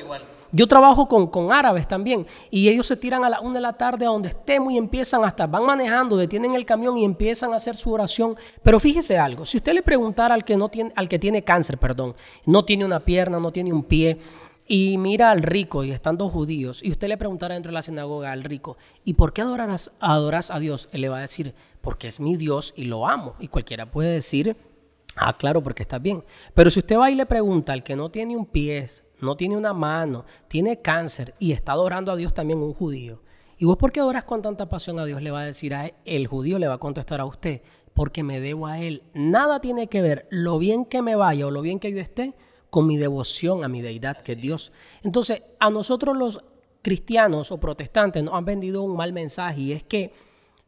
[0.53, 3.73] yo trabajo con, con, árabes también y ellos se tiran a la una de la
[3.73, 7.57] tarde a donde estemos y empiezan hasta, van manejando, detienen el camión y empiezan a
[7.57, 8.37] hacer su oración.
[8.63, 11.79] Pero fíjese algo, si usted le preguntara al que, no tiene, al que tiene cáncer,
[11.79, 12.15] perdón,
[12.47, 14.19] no tiene una pierna, no tiene un pie,
[14.73, 17.83] y mira al rico y están dos judíos, y usted le preguntara dentro de la
[17.83, 20.89] sinagoga al rico, ¿y por qué adoras a Dios?
[20.93, 23.35] Él le va a decir, porque es mi Dios y lo amo.
[23.41, 24.57] Y cualquiera puede decir,
[25.17, 26.23] ah, claro, porque está bien.
[26.55, 28.87] Pero si usted va y le pregunta al que no tiene un pie,
[29.21, 33.25] no tiene una mano, tiene cáncer y está adorando a Dios también un judío,
[33.59, 35.21] ¿y vos por qué adoras con tanta pasión a Dios?
[35.21, 38.23] Le va a decir a él, el judío le va a contestar a usted, porque
[38.23, 39.03] me debo a él.
[39.15, 42.37] Nada tiene que ver lo bien que me vaya o lo bien que yo esté
[42.71, 44.73] con mi devoción a mi deidad, que es Dios.
[45.03, 46.41] Entonces, a nosotros los
[46.83, 50.13] cristianos o protestantes nos han vendido un mal mensaje y es que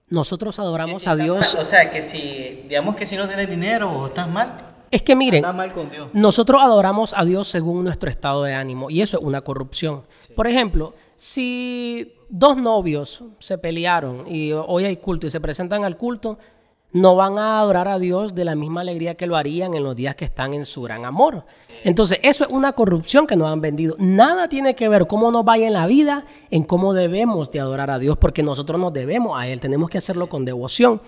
[0.08, 1.54] nosotros adoramos a Dios.
[1.54, 4.54] o sea, que si, digamos que si no tienes dinero o estás mal.
[4.90, 5.42] Es que miren,
[6.12, 10.02] nosotros adoramos a Dios según nuestro estado de ánimo y eso es una corrupción.
[10.36, 15.96] Por ejemplo, si dos novios se pelearon y hoy hay culto y se presentan al
[15.96, 16.38] culto,
[16.92, 19.96] no van a adorar a Dios de la misma alegría que lo harían en los
[19.96, 21.44] días que están en su gran amor.
[21.84, 23.94] Entonces, eso es una corrupción que nos han vendido.
[23.98, 27.90] Nada tiene que ver cómo nos vaya en la vida, en cómo debemos de adorar
[27.90, 31.00] a Dios, porque nosotros nos debemos a Él, tenemos que hacerlo con devoción.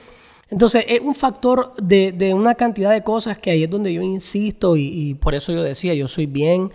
[0.50, 4.76] Entonces, es un factor de, una cantidad de cosas que ahí es donde yo insisto
[4.76, 6.70] y, y por eso yo decía, yo soy bien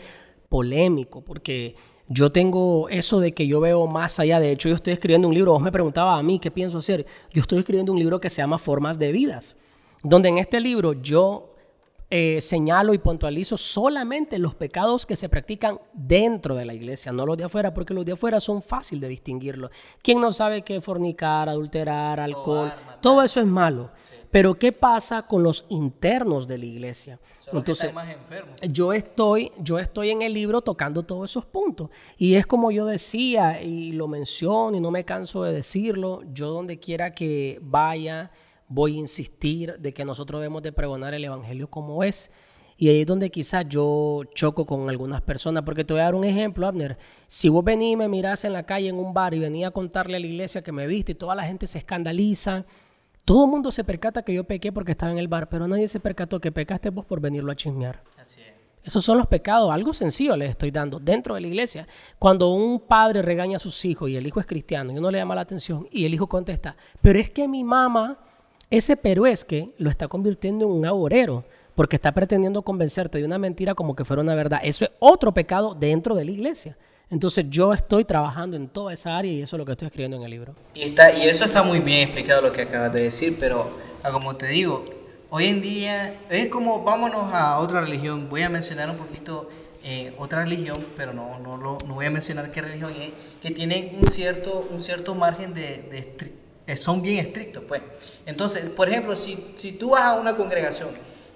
[0.50, 1.76] polémico, porque
[2.10, 4.40] yo tengo eso de que yo veo más allá.
[4.40, 5.54] De hecho, yo estoy escribiendo un libro.
[5.54, 7.06] Vos me preguntabas a mí qué pienso hacer.
[7.32, 9.56] Yo estoy escribiendo un libro que se llama Formas de Vidas.
[10.04, 11.56] donde en este libro yo
[12.10, 17.26] eh, señalo y puntualizo solamente los pecados que se practican dentro de la iglesia, no
[17.26, 19.70] los de afuera, porque los de afuera son fácil de distinguirlos.
[20.02, 23.92] ¿Quién no sabe que fornicar, adulterar, alcohol, todo eso es malo?
[24.32, 27.20] Pero ¿qué pasa con los internos de la iglesia?
[27.52, 27.92] Entonces,
[28.70, 31.90] yo estoy, yo estoy en el libro tocando todos esos puntos.
[32.18, 36.52] Y es como yo decía, y lo menciono y no me canso de decirlo, yo
[36.52, 38.32] donde quiera que vaya,
[38.68, 42.32] voy a insistir de que nosotros debemos de pregonar el Evangelio como es.
[42.78, 46.16] Y ahí es donde quizás yo choco con algunas personas, porque te voy a dar
[46.16, 46.98] un ejemplo, Abner.
[47.28, 49.72] Si vos venís y me mirás en la calle en un bar y venía a
[49.72, 52.66] contarle a la iglesia que me viste y toda la gente se escandaliza,
[53.26, 55.88] todo el mundo se percata que yo pequé porque estaba en el bar, pero nadie
[55.88, 58.02] se percató que pecaste vos por venirlo a chismear.
[58.20, 58.48] Así es.
[58.84, 61.88] Esos son los pecados, algo sencillo les estoy dando dentro de la iglesia.
[62.18, 65.20] Cuando un padre regaña a sus hijos y el hijo es cristiano y uno le
[65.20, 68.18] llama la atención y el hijo contesta, pero es que mi mamá
[68.70, 71.44] ese pero es que lo está convirtiendo en un agorero
[71.74, 74.60] porque está pretendiendo convencerte de una mentira como que fuera una verdad.
[74.64, 76.78] Eso es otro pecado dentro de la iglesia.
[77.12, 80.18] Entonces yo estoy trabajando en toda esa área y eso es lo que estoy escribiendo
[80.18, 80.56] en el libro.
[80.76, 83.70] Y, está, y eso está muy bien explicado lo que acabas de decir, pero
[84.04, 84.86] ah, como te digo,
[85.30, 88.30] hoy en día es como vámonos a otra religión.
[88.30, 89.50] Voy a mencionar un poquito
[89.84, 93.98] eh, otra religión, pero no, no, no, voy a mencionar qué religión es, que tiene
[94.00, 96.34] un cierto, un cierto margen de, de
[96.68, 97.82] eh, son bien estrictos, pues.
[98.28, 100.90] Entonces, por ejemplo, si, si tú vas a una congregación,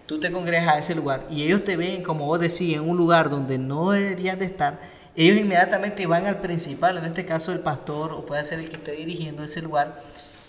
[0.06, 2.98] tú te congregas a ese lugar y ellos te ven, como vos decís, en un
[2.98, 4.80] lugar donde no deberías de estar,
[5.16, 8.78] ellos inmediatamente van al principal, en este caso el pastor o puede ser el que
[8.78, 10.02] esté dirigiendo ese lugar.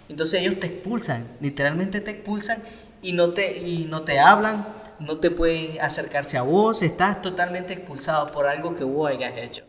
[0.08, 2.62] Entonces ellos te expulsan, literalmente te expulsan
[3.02, 4.66] y no te, y no te hablan,
[4.98, 9.64] no te pueden acercarse a vos, estás totalmente expulsado por algo que vos hayas hecho.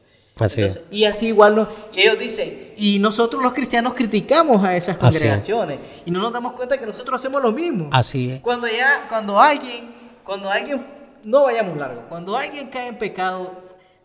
[0.91, 6.11] Y así igual y ellos dicen, y nosotros los cristianos criticamos a esas congregaciones y
[6.11, 7.89] no nos damos cuenta que nosotros hacemos lo mismo.
[7.93, 8.41] Así es.
[8.41, 9.89] Cuando ya, cuando alguien,
[10.25, 10.85] cuando alguien,
[11.23, 13.49] no vayamos largo, cuando alguien cae en pecado,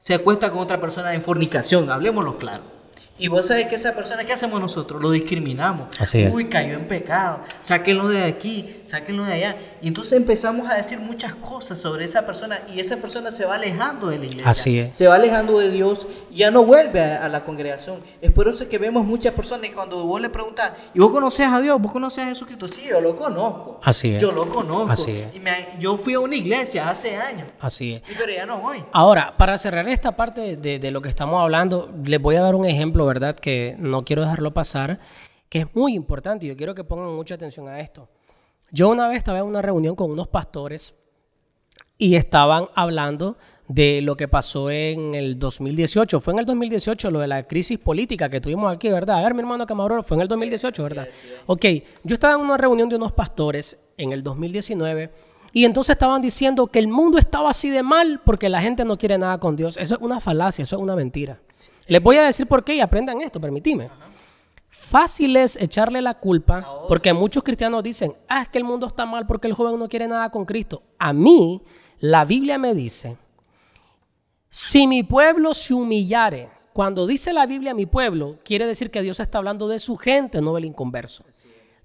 [0.01, 2.80] se acuesta con otra persona en fornicación, hablemoslo claro
[3.21, 5.01] y vos sabés que esa persona, ¿qué hacemos nosotros?
[5.03, 5.89] Lo discriminamos.
[6.33, 7.41] Uy, cayó en pecado.
[7.61, 9.57] Sáquenlo de aquí, sáquenlo de allá.
[9.83, 13.57] Y entonces empezamos a decir muchas cosas sobre esa persona y esa persona se va
[13.57, 14.51] alejando de la iglesia.
[14.51, 14.97] Así es.
[14.97, 18.01] Se va alejando de Dios y ya no vuelve a, la congregación.
[18.23, 21.47] Es por eso que vemos muchas personas y cuando vos le preguntas, ¿y vos conoces
[21.47, 21.79] a Dios?
[21.79, 22.68] ¿Vos conoces a Jesucristo?
[22.68, 23.81] Sí, yo lo conozco.
[23.85, 24.23] Así es.
[24.23, 24.93] Yo lo conozco.
[24.93, 25.37] Así es.
[25.37, 25.43] Y
[25.79, 27.49] yo fui a una iglesia hace años.
[27.61, 28.03] Así es.
[28.16, 28.83] pero ya no voy.
[28.93, 32.55] Ahora, para cerrar esta parte de, de lo que estamos hablando, les voy a dar
[32.55, 33.37] un ejemplo ¿verdad?
[33.37, 35.01] Que no quiero dejarlo pasar,
[35.49, 38.09] que es muy importante y yo quiero que pongan mucha atención a esto.
[38.71, 40.95] Yo una vez estaba en una reunión con unos pastores
[41.99, 43.37] y estaban hablando
[43.67, 46.21] de lo que pasó en el 2018.
[46.21, 49.19] Fue en el 2018 lo de la crisis política que tuvimos aquí, ¿verdad?
[49.19, 51.09] A ver, mi hermano Camarón, fue en el 2018, ¿verdad?
[51.47, 51.65] Ok,
[52.05, 55.11] yo estaba en una reunión de unos pastores en el 2019
[55.53, 58.97] y entonces estaban diciendo que el mundo estaba así de mal porque la gente no
[58.97, 59.77] quiere nada con Dios.
[59.77, 61.41] Eso es una falacia, eso es una mentira.
[61.91, 63.91] Les voy a decir por qué y aprendan esto, permitime.
[64.68, 69.07] Fácil es echarle la culpa porque muchos cristianos dicen, ah, es que el mundo está
[69.07, 70.84] mal porque el joven no quiere nada con Cristo.
[71.01, 71.61] A mí,
[71.99, 73.16] la Biblia me dice,
[74.49, 79.18] si mi pueblo se humillare, cuando dice la Biblia mi pueblo, quiere decir que Dios
[79.18, 81.24] está hablando de su gente, no del inconverso.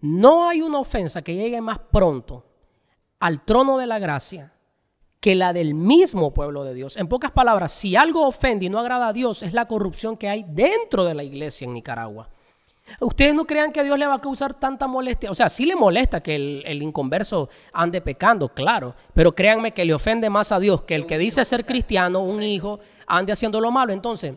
[0.02, 2.46] No hay una ofensa que llegue más pronto
[3.20, 4.55] al trono de la gracia
[5.26, 6.98] que la del mismo pueblo de Dios.
[6.98, 10.30] En pocas palabras, si algo ofende y no agrada a Dios, es la corrupción que
[10.30, 12.30] hay dentro de la iglesia en Nicaragua.
[13.00, 15.32] Ustedes no crean que Dios le va a causar tanta molestia.
[15.32, 18.94] O sea, sí le molesta que el, el, inconverso ande pecando, claro.
[19.16, 22.44] Pero créanme que le ofende más a Dios que el que dice ser cristiano, un
[22.44, 23.94] hijo, ande haciendo lo malo.
[23.94, 24.36] Entonces,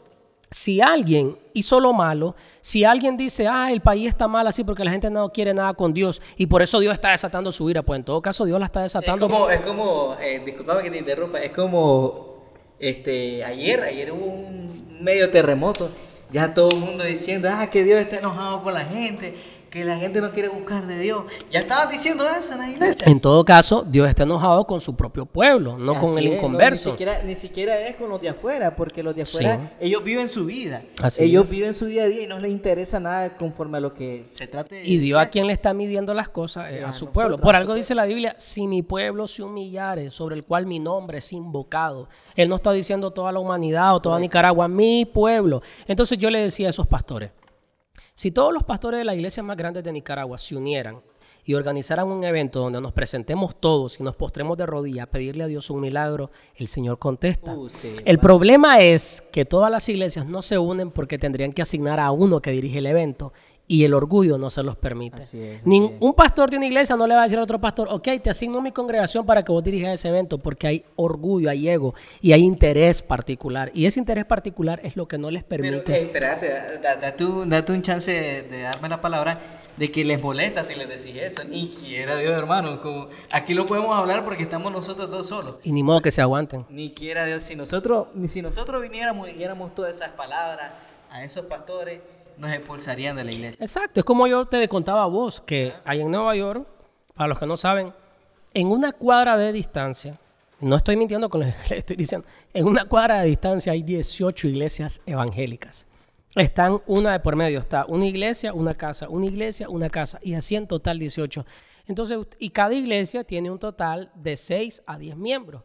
[0.50, 4.84] si alguien hizo lo malo, si alguien dice, ah, el país está mal así porque
[4.84, 7.82] la gente no quiere nada con Dios y por eso Dios está desatando su ira,
[7.82, 9.50] pues en todo caso Dios la está desatando.
[9.50, 12.38] Es como, eh, disculpame que te interrumpa, es como
[12.78, 15.90] este, ayer, ayer hubo un medio terremoto,
[16.30, 19.34] ya todo el mundo diciendo, ah, que Dios está enojado con la gente
[19.70, 21.24] que la gente no quiere buscar de Dios.
[21.50, 23.06] Ya estabas diciendo eso en la iglesia.
[23.06, 26.96] En todo caso, Dios está enojado con su propio pueblo, no con el inconverso.
[27.24, 30.82] ni, siquiera, es con los de afuera, porque los de afuera, ellos viven su vida.
[31.18, 34.24] ellos viven su día a día y no les interesa nada conforme a lo que
[34.26, 34.82] se trate.
[34.84, 37.36] y Dios a quien le está midiendo las cosas, a, su pueblo.
[37.36, 41.18] Por algo dice la Biblia, si mi pueblo se humillare, sobre el cual mi nombre
[41.18, 42.08] es invocado.
[42.34, 45.62] Él no está diciendo toda la humanidad o toda Nicaragua, mi pueblo.
[45.86, 47.30] Entonces yo le decía a esos pastores,
[48.18, 51.00] si todos los pastores de la iglesia más grandes de Nicaragua se unieran
[51.44, 55.44] y organizaran un evento donde nos presentemos todos y nos postremos de rodillas a pedirle
[55.44, 57.54] a Dios un milagro, el Señor contesta.
[57.54, 57.68] Uh,
[58.04, 62.10] el problema es que todas las iglesias no se unen porque tendrían que asignar a
[62.10, 63.32] uno que dirige el evento
[63.70, 65.18] y el orgullo no se los permite.
[65.18, 65.90] Así es, así es.
[66.00, 68.30] Un pastor de una iglesia no le va a decir a otro pastor, ok, te
[68.30, 72.32] asigno mi congregación para que vos dirijas ese evento, porque hay orgullo, hay ego y
[72.32, 73.70] hay interés particular.
[73.74, 75.92] Y ese interés particular es lo que no les Pero, permite.
[75.96, 79.38] eh, espérate, da- da- date, un, date un chance de, de darme la palabra
[79.76, 81.44] de que les molesta si les decís eso.
[81.44, 82.80] Ni quiera Dios, hermano.
[82.80, 85.56] Como, aquí lo podemos hablar porque estamos nosotros dos solos.
[85.62, 86.64] Y ni modo que se aguanten.
[86.70, 90.72] Ni quiera Dios, si nosotros, ni si nosotros viniéramos y dijéramos todas esas palabras
[91.10, 92.00] a esos pastores,
[92.38, 93.64] nos expulsarían de la iglesia.
[93.64, 96.66] Exacto, es como yo te contaba a vos, que hay en Nueva York,
[97.14, 97.92] para los que no saben,
[98.54, 100.14] en una cuadra de distancia,
[100.60, 103.82] no estoy mintiendo con lo que le estoy diciendo, en una cuadra de distancia hay
[103.82, 105.86] 18 iglesias evangélicas.
[106.34, 110.34] Están una de por medio, está una iglesia, una casa, una iglesia, una casa, y
[110.34, 111.44] así en total 18.
[111.86, 115.62] Entonces, y cada iglesia tiene un total de 6 a 10 miembros.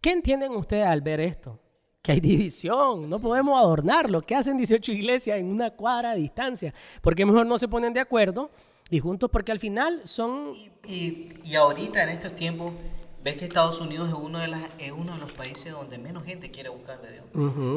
[0.00, 1.61] ¿Qué entienden ustedes al ver esto?
[2.02, 4.22] Que hay división, no podemos adornarlo.
[4.22, 6.74] ¿Qué hacen 18 iglesias en una cuadra de distancia?
[7.00, 8.50] Porque mejor no se ponen de acuerdo
[8.90, 10.52] y juntos, porque al final son...
[10.86, 12.72] Y, y ahorita en estos tiempos,
[13.22, 16.24] ves que Estados Unidos es uno de, las, es uno de los países donde menos
[16.24, 17.24] gente quiere buscar de Dios.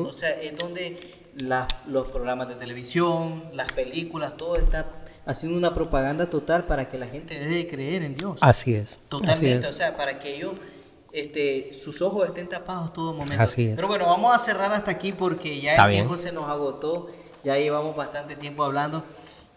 [0.07, 0.99] O sea, es donde
[1.35, 6.97] la- los programas de televisión, las películas, todo está haciendo una propaganda total para que
[6.97, 8.39] la gente deje de creer en Dios.
[8.41, 8.93] Así es.
[8.93, 9.71] así Totalmente, es.
[9.71, 10.53] o sea, para que ellos,
[11.19, 13.41] este, sus ojos estén tapados todo momento.
[13.41, 13.75] Así es.
[13.75, 16.01] Pero bueno, vamos a cerrar hasta aquí porque ya Está el bien.
[16.03, 17.07] tiempo se nos agotó,
[17.43, 19.03] ya llevamos bastante tiempo hablando.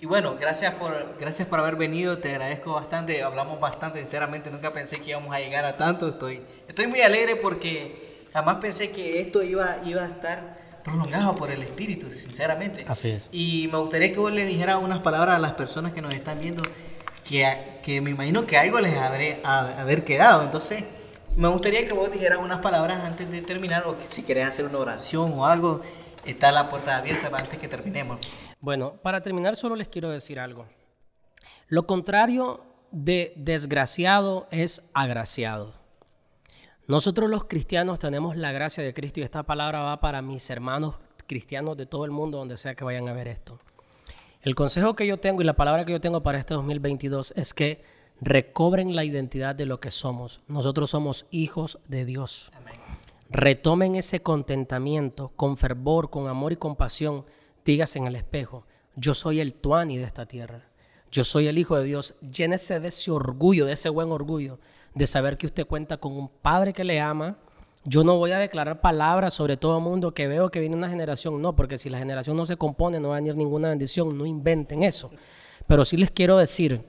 [0.01, 4.73] Y bueno, gracias por, gracias por haber venido, te agradezco bastante, hablamos bastante, sinceramente nunca
[4.73, 7.97] pensé que íbamos a llegar a tanto, estoy, estoy muy alegre porque
[8.33, 12.85] jamás pensé que esto iba, iba a estar prolongado por el Espíritu, sinceramente.
[12.87, 13.29] Así es.
[13.33, 16.41] Y me gustaría que vos le dijeras unas palabras a las personas que nos están
[16.41, 16.63] viendo,
[17.25, 17.45] que,
[17.83, 20.45] que me imagino que algo les habré ha- haber quedado.
[20.45, 20.85] Entonces,
[21.39, 24.79] me gustaría que vos dijeras unas palabras antes de terminar, o si querés hacer una
[24.79, 25.83] oración o algo,
[26.27, 28.19] está la puerta abierta para antes que terminemos.
[28.61, 30.67] Bueno, para terminar solo les quiero decir algo.
[31.69, 35.75] Lo contrario de desgraciado es agraciado.
[36.89, 40.97] Nosotros los cristianos tenemos la gracia de Cristo y esta palabra va para mis hermanos
[41.29, 43.61] cristianos de todo el mundo donde sea que vayan a ver esto.
[44.43, 47.55] El consejo que yo tengo y la palabra que yo tengo para este 2022 es
[47.55, 47.85] que
[48.21, 50.41] recobren la identidad de lo que somos.
[50.49, 52.51] Nosotros somos hijos de Dios.
[53.31, 57.27] Retomen ese contentamiento con fervor, con amor y compasión.
[57.65, 58.65] Dígase en el espejo,
[58.97, 60.69] yo soy el tuani de esta tierra.
[61.11, 62.15] Yo soy el Hijo de Dios.
[62.21, 64.59] Llénese de ese orgullo, de ese buen orgullo,
[64.95, 67.39] de saber que usted cuenta con un Padre que le ama.
[67.85, 70.91] Yo no voy a declarar palabras sobre todo el mundo que veo que viene una
[70.91, 71.41] generación.
[71.41, 74.19] No, porque si la generación no se compone, no va a venir ninguna bendición.
[74.19, 75.11] No inventen eso.
[75.67, 76.83] Pero sí les quiero decir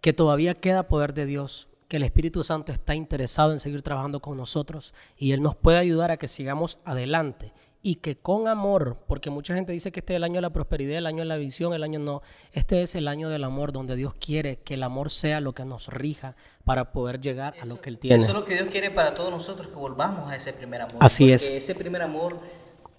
[0.00, 4.20] que todavía queda poder de Dios, que el Espíritu Santo está interesado en seguir trabajando
[4.20, 8.98] con nosotros y Él nos puede ayudar a que sigamos adelante y que con amor,
[9.08, 11.24] porque mucha gente dice que este es el año de la prosperidad, el año de
[11.24, 12.20] la visión, el año no,
[12.52, 15.64] este es el año del amor donde Dios quiere que el amor sea lo que
[15.64, 18.16] nos rija para poder llegar a lo que Él tiene.
[18.16, 20.96] Eso es lo que Dios quiere para todos nosotros, que volvamos a ese primer amor.
[21.00, 21.44] Así porque es.
[21.64, 22.38] ese primer amor,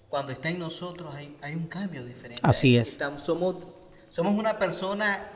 [0.08, 2.40] cuando está en nosotros, hay, hay un cambio diferente.
[2.44, 2.88] Así es.
[2.88, 3.56] Estamos- somos,
[4.08, 5.26] somos una persona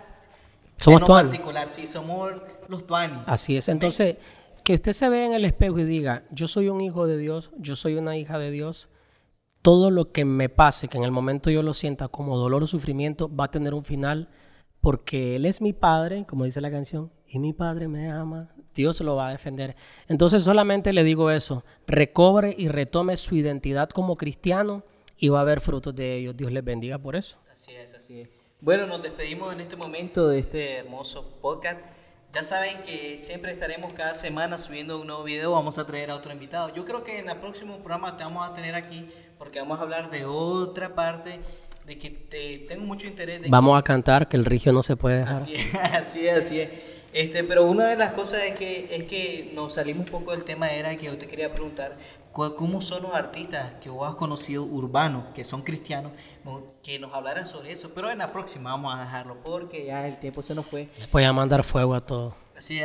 [0.77, 1.31] Somos en lo tuanis.
[1.31, 2.33] particular, sí, somos
[2.68, 3.18] los tuanis.
[3.27, 3.68] Así es.
[3.68, 4.16] Entonces,
[4.62, 7.51] que usted se vea en el espejo y diga, yo soy un hijo de Dios,
[7.59, 8.89] yo soy una hija de Dios,
[9.62, 12.66] todo lo que me pase, que en el momento yo lo sienta como dolor o
[12.66, 14.29] sufrimiento, va a tener un final
[14.81, 18.51] porque Él es mi Padre, como dice la canción, y mi Padre me ama.
[18.74, 19.74] Dios lo va a defender.
[20.07, 24.85] Entonces solamente le digo eso, recobre y retome su identidad como cristiano
[25.16, 26.37] y va a haber frutos de ellos.
[26.37, 27.39] Dios les bendiga por eso.
[27.51, 28.29] Así es, así es.
[28.61, 31.79] Bueno, nos despedimos en este momento de este hermoso podcast.
[32.33, 35.53] Ya saben que siempre estaremos cada semana subiendo un nuevo video.
[35.53, 36.73] Vamos a traer a otro invitado.
[36.75, 39.83] Yo creo que en el próximo programa te vamos a tener aquí porque vamos a
[39.83, 41.39] hablar de otra parte
[41.85, 44.97] de que te, tengo mucho interés de Vamos a cantar que el rigio no se
[44.97, 45.35] puede dejar.
[45.35, 46.71] Así es, así es, así es.
[47.17, 50.45] Este, pero una de las cosas es que, es que nos salimos un poco del
[50.45, 51.97] tema, era que yo te quería preguntar,
[52.31, 56.12] ¿cómo son los artistas que vos has conocido urbanos, que son cristianos,
[56.83, 57.93] que nos hablaran sobre eso?
[57.95, 60.91] Pero en la próxima vamos a dejarlo, porque ya el tiempo se nos fue.
[60.99, 62.35] Les voy a mandar fuego a todos.
[62.55, 62.83] Así.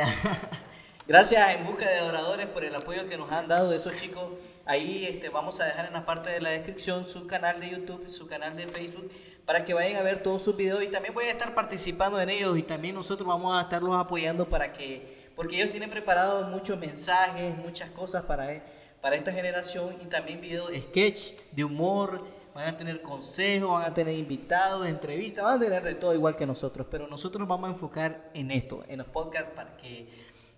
[1.06, 4.30] Gracias a En Busca de Adoradores por el apoyo que nos han dado esos chicos.
[4.64, 8.08] Ahí este, vamos a dejar en la parte de la descripción su canal de YouTube,
[8.08, 9.10] su canal de Facebook,
[9.52, 12.30] para que vayan a ver todos sus videos y también voy a estar participando en
[12.30, 16.78] ellos y también nosotros vamos a estarlos apoyando para que, porque ellos tienen preparados muchos
[16.78, 18.62] mensajes, muchas cosas para, e-
[19.02, 22.24] para esta generación y también videos sketch de humor,
[22.54, 26.34] van a tener consejos, van a tener invitados, entrevistas, van a tener de todo igual
[26.34, 30.08] que nosotros, pero nosotros nos vamos a enfocar en esto, en los podcasts para que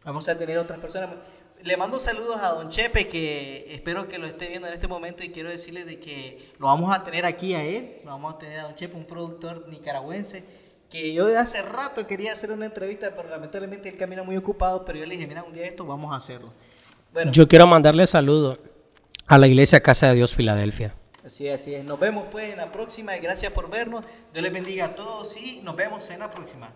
[0.05, 1.11] vamos a tener otras personas.
[1.65, 5.25] Le mando saludos a Don Chepe, que espero que lo esté viendo en este momento
[5.25, 8.39] y quiero decirle de que lo vamos a tener aquí a él, lo vamos a
[8.39, 10.45] tener a Don Chepe, un productor nicaragüense,
[10.91, 14.85] que yo de hace rato quería hacer una entrevista, pero lamentablemente él camina muy ocupado,
[14.85, 16.53] pero yo le dije, mira, un día esto vamos a hacerlo.
[17.13, 17.33] Bueno.
[17.33, 18.59] Yo quiero mandarle saludos
[19.27, 20.95] a la Iglesia Casa de Dios Filadelfia.
[21.25, 21.83] Así es, así es.
[21.85, 24.05] Nos vemos pues en la próxima y gracias por vernos.
[24.35, 26.75] Dios les bendiga a todos y nos vemos en la próxima.